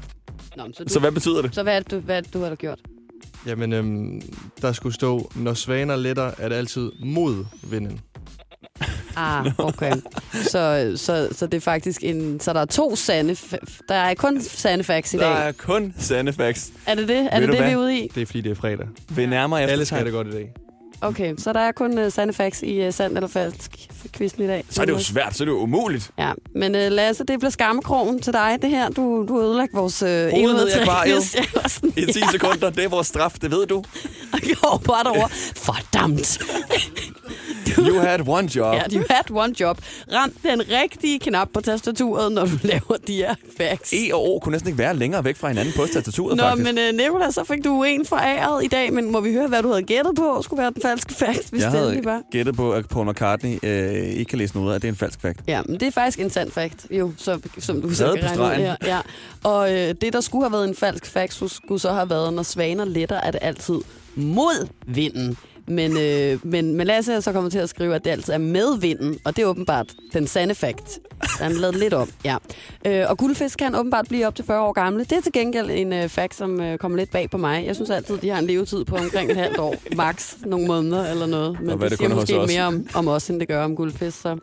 Nå, 0.58 0.64
men 0.64 0.74
så, 0.74 0.84
du, 0.84 0.94
Så 0.94 1.00
hvad 1.00 1.12
betyder 1.12 1.42
det? 1.42 1.56
så 1.56 1.64
hvad 1.64 1.76
er 1.76 1.80
det, 1.80 1.92
du, 1.92 2.00
hvad 2.00 2.18
er 2.18 2.22
det, 2.22 2.34
du 2.34 2.40
har 2.44 2.56
gjort? 2.56 2.80
Jamen, 3.48 3.74
øhm, 3.74 4.22
der 4.62 4.72
skulle 4.72 4.96
stå, 4.96 5.32
når 5.36 5.54
svaner 5.54 5.96
letter, 5.96 6.32
er 6.38 6.50
det 6.50 6.56
altid 6.56 6.92
mod 7.06 7.46
vinden. 7.64 8.00
Ah, 9.18 9.46
okay. 9.58 9.92
så, 10.34 10.94
så, 10.96 11.28
så 11.32 11.46
det 11.48 11.58
er 11.58 11.62
faktisk 11.62 12.04
en... 12.04 12.40
Så 12.40 12.54
der 12.54 12.60
er 12.62 12.66
to 12.66 12.96
sande... 12.96 13.36
Der 13.90 13.96
er 13.96 14.14
kun 14.14 14.42
sande 14.42 14.84
facts 14.84 15.14
i 15.14 15.18
Der 15.18 15.36
dag. 15.36 15.48
er 15.48 15.52
kun 15.52 15.94
sande 15.98 16.34
facts. 16.34 16.72
Er 16.88 16.96
det 16.96 17.08
det? 17.08 17.30
Er 17.32 17.40
Ved 17.40 17.48
det 17.48 17.48
du 17.48 17.52
det, 17.52 17.52
vi 17.52 17.58
hvad? 17.58 17.72
er 17.72 17.78
ude 17.78 17.98
i? 18.00 18.08
Det 18.16 18.22
er, 18.22 18.26
fordi 18.26 18.42
det 18.42 18.52
er 18.52 18.56
fredag. 18.56 18.88
Ved 19.10 19.28
nærmere 19.28 19.62
Alle 19.62 19.86
skal 19.86 20.06
det 20.06 20.14
godt 20.14 20.28
i 20.28 20.32
dag. 20.32 20.52
Okay, 21.06 21.34
så 21.38 21.54
der 21.54 21.60
er 21.60 21.72
kun 21.72 22.06
uh, 22.06 22.12
sande 22.12 22.34
facts 22.34 22.64
i 22.64 22.88
uh, 22.88 22.94
sand 22.94 23.16
eller 23.16 23.28
falsk 23.28 23.72
quizzen 24.14 24.44
i 24.44 24.48
dag. 24.48 24.66
Så 24.70 24.82
er 24.82 24.86
det 24.86 24.94
jo 24.94 25.00
svært, 25.00 25.36
så 25.36 25.44
er 25.44 25.46
det 25.46 25.52
jo 25.52 25.58
umuligt. 25.58 26.12
Ja, 26.18 26.32
men 26.56 26.76
uh, 26.76 26.82
Lasse, 26.82 27.24
det 27.24 27.40
bliver 27.40 27.52
skammekrogen 27.52 28.20
til 28.22 28.34
dig, 28.34 28.58
det 28.62 28.70
her. 28.70 28.90
Du, 28.90 29.26
du 29.28 29.42
ødelagt 29.42 29.74
vores 29.74 30.04
uh, 30.04 30.10
ned 30.10 30.68
i 30.68 30.72
akvariet. 30.72 31.36
Jeg 31.36 31.46
var 31.54 31.90
I 31.98 32.06
10 32.06 32.22
sekunder, 32.32 32.70
det 32.70 32.84
er 32.84 32.90
vores 32.90 33.08
straf, 33.08 33.32
det 33.42 33.52
ved 33.52 33.68
du. 33.68 33.78
Og 34.34 34.40
går 34.62 34.82
bare 34.86 35.04
derovre. 35.04 35.30
Fordammt. 35.56 36.40
You 37.78 38.00
had 38.00 38.20
one 38.28 38.48
job. 38.56 38.74
Ja, 38.76 38.82
you 38.98 39.04
had 39.10 39.32
one 39.32 39.54
job. 39.60 39.78
Ram 40.14 40.32
den 40.44 40.62
rigtige 40.84 41.20
knap 41.20 41.50
på 41.54 41.62
tastaturet, 41.62 42.32
når 42.32 42.46
du 42.46 42.52
laver 42.74 42.98
de 43.08 43.16
her 43.16 43.36
facts. 43.58 43.94
E 43.94 44.14
og 44.14 44.30
O 44.36 44.40
kunne 44.40 44.52
næsten 44.52 44.68
ikke 44.70 44.78
være 44.78 44.96
længere 44.96 45.24
væk 45.24 45.36
fra 45.38 45.48
hinanden 45.48 45.74
på 45.78 45.86
tastaturet, 45.94 46.38
Nå, 46.38 46.44
faktisk. 46.44 46.74
men 46.74 46.78
uh, 46.78 47.06
Nicolás, 47.06 47.32
så 47.32 47.44
fik 47.44 47.64
du 47.64 47.84
en 47.84 48.06
foræret 48.06 48.64
i 48.64 48.68
dag, 48.68 48.94
men 48.94 49.12
må 49.12 49.20
vi 49.22 49.34
høre, 49.34 49.48
hvad 49.48 49.62
du 49.64 49.68
havde 49.70 49.84
gættet 49.84 50.16
på, 50.16 50.42
skulle 50.42 50.62
være 50.62 50.72
den 50.72 50.82
falske 50.82 51.14
fact, 51.14 51.50
hvis 51.50 51.62
jeg 51.64 51.72
det 51.72 51.80
havde 51.80 52.06
var. 52.06 52.22
gættet 52.32 52.56
på, 52.56 52.72
at 52.74 52.88
Paul 52.90 53.10
McCartney 53.10 53.60
øh, 53.64 53.94
ikke 54.04 54.26
kan 54.26 54.40
læse 54.40 54.56
noget 54.56 54.72
af, 54.72 54.76
at 54.76 54.82
det 54.82 54.88
er 54.88 54.92
en 54.92 54.98
falsk 54.98 55.22
fact. 55.22 55.40
Ja, 55.48 55.62
men 55.66 55.80
det 55.80 55.88
er 55.88 55.92
faktisk 55.92 56.20
en 56.20 56.30
sand 56.30 56.52
fact, 56.52 56.86
jo, 56.92 57.12
så, 57.18 57.40
som 57.60 57.82
du 57.82 57.94
så 57.94 58.18
kan 58.22 58.40
regne 58.40 58.64
her. 58.64 58.76
Ja. 58.86 59.00
Og 59.44 59.74
øh, 59.74 59.96
det, 60.02 60.14
der 60.14 60.22
skulle 60.22 60.44
have 60.46 60.52
været 60.52 60.68
en 60.68 60.76
falsk 60.76 61.06
fact, 61.06 61.34
så 61.34 61.48
skulle 61.48 61.82
så 61.82 61.92
have 61.94 62.10
været, 62.10 62.34
når 62.34 62.44
svaner 62.44 62.86
letter, 62.86 63.16
er 63.16 63.32
det 63.32 63.40
altid 63.44 63.76
mod 64.16 64.68
vinden. 64.88 65.38
Men, 65.68 65.98
øh, 65.98 66.40
men, 66.44 66.74
men 66.74 66.88
Lasse 66.88 67.14
er 67.14 67.20
så 67.20 67.32
kommet 67.32 67.52
til 67.52 67.60
at 67.60 67.70
skrive, 67.70 67.96
at 67.96 68.06
det 68.06 68.12
altid 68.12 68.34
er 68.34 68.38
med 68.38 68.80
vinden, 68.80 69.20
og 69.24 69.36
det 69.36 69.42
er 69.42 69.46
åbenbart 69.46 69.94
den 70.14 70.28
sande 70.28 70.56
fact. 70.56 71.00
Der 71.40 71.46
er 71.46 71.50
lavet 71.50 71.76
lidt 71.76 71.94
om, 71.94 72.10
ja. 72.26 72.38
Øh, 72.86 73.10
og 73.10 73.18
guldfisk 73.18 73.58
kan 73.58 73.76
åbenbart 73.76 74.08
blive 74.08 74.28
op 74.28 74.36
til 74.36 74.46
40 74.46 74.62
år 74.62 74.74
gamle. 74.74 75.04
Det 75.04 75.12
er 75.12 75.22
til 75.22 75.32
gengæld 75.32 75.70
en 75.70 75.94
øh, 75.94 76.10
fact, 76.10 76.36
som 76.36 76.62
øh, 76.62 76.78
kommer 76.78 76.98
lidt 76.98 77.12
bag 77.12 77.30
på 77.30 77.38
mig. 77.38 77.66
Jeg 77.66 77.76
synes 77.76 77.90
altid, 77.90 78.18
de 78.18 78.30
har 78.30 78.40
en 78.40 78.48
levetid 78.48 78.86
på 78.86 78.96
omkring 78.96 79.32
et 79.32 79.38
halvt 79.38 79.58
år, 79.58 79.76
max 79.96 80.34
nogle 80.46 80.68
måneder 80.68 81.12
eller 81.12 81.26
noget. 81.26 81.58
Men 81.62 81.70
det, 81.70 81.90
det 81.90 81.98
siger 81.98 82.16
måske 82.16 82.34
mere 82.48 82.64
om, 82.64 82.88
om 82.94 83.08
os, 83.08 83.30
end 83.30 83.40
det 83.40 83.48
gør 83.48 83.64
om 83.64 83.76
guldfisk. 83.76 84.22
Så. 84.22 84.38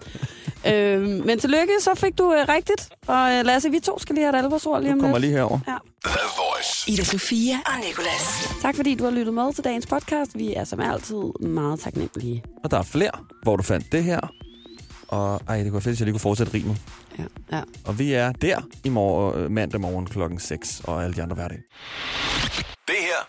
Øh, 0.67 1.01
men 1.27 1.39
tillykke, 1.39 1.73
så 1.81 1.91
fik 1.97 2.19
du 2.19 2.33
øh, 2.35 2.49
rigtigt. 2.49 2.89
Og 3.07 3.33
øh, 3.33 3.45
Lasse, 3.45 3.71
vi 3.71 3.81
to 3.81 3.99
skal 3.99 4.15
lige 4.15 4.25
have 4.25 4.39
et 4.39 4.43
alvorsord 4.45 4.83
lige 4.83 4.93
om 4.93 4.99
Du 4.99 5.03
kommer 5.03 5.19
lidt. 5.19 5.29
lige 5.31 5.37
herover. 5.39 5.59
Ja. 5.69 5.77
The 6.05 6.19
Voice. 6.39 6.91
Ida 6.91 7.05
Sofia 7.05 7.55
og 7.67 7.73
Nicolas. 7.89 8.49
Tak 8.63 8.77
fordi 8.77 8.95
du 8.95 9.05
har 9.05 9.11
lyttet 9.11 9.35
med 9.35 9.53
til 9.55 9.65
dagens 9.65 9.87
podcast. 9.87 10.31
Vi 10.35 10.55
er 10.55 10.65
som 10.65 10.81
altid 10.81 11.23
meget 11.41 11.81
taknemmelige. 11.81 12.45
Og 12.65 12.71
der 12.71 12.79
er 12.79 12.83
flere, 12.83 13.11
hvor 13.43 13.57
du 13.57 13.63
fandt 13.63 13.93
det 13.93 14.05
her. 14.05 14.21
Og 15.09 15.41
ej, 15.49 15.57
det 15.57 15.65
kunne 15.65 15.73
være 15.73 15.81
fedt, 15.81 15.93
hvis 15.93 16.01
jeg 16.01 16.05
lige 16.07 16.13
kunne 16.13 16.21
fortsætte 16.21 16.55
rimet. 16.55 16.77
Ja, 17.19 17.25
ja. 17.57 17.63
Og 17.85 17.99
vi 17.99 18.13
er 18.13 18.33
der 18.33 18.61
i 18.85 18.89
morgen, 18.89 19.55
mandag 19.55 19.81
morgen 19.81 20.07
klokken 20.07 20.41
6 20.41 20.81
og 20.85 21.05
alle 21.05 21.17
de 21.17 21.23
andre 21.23 21.35
hverdage. 21.35 21.63
Det 22.89 22.97
her 23.01 23.29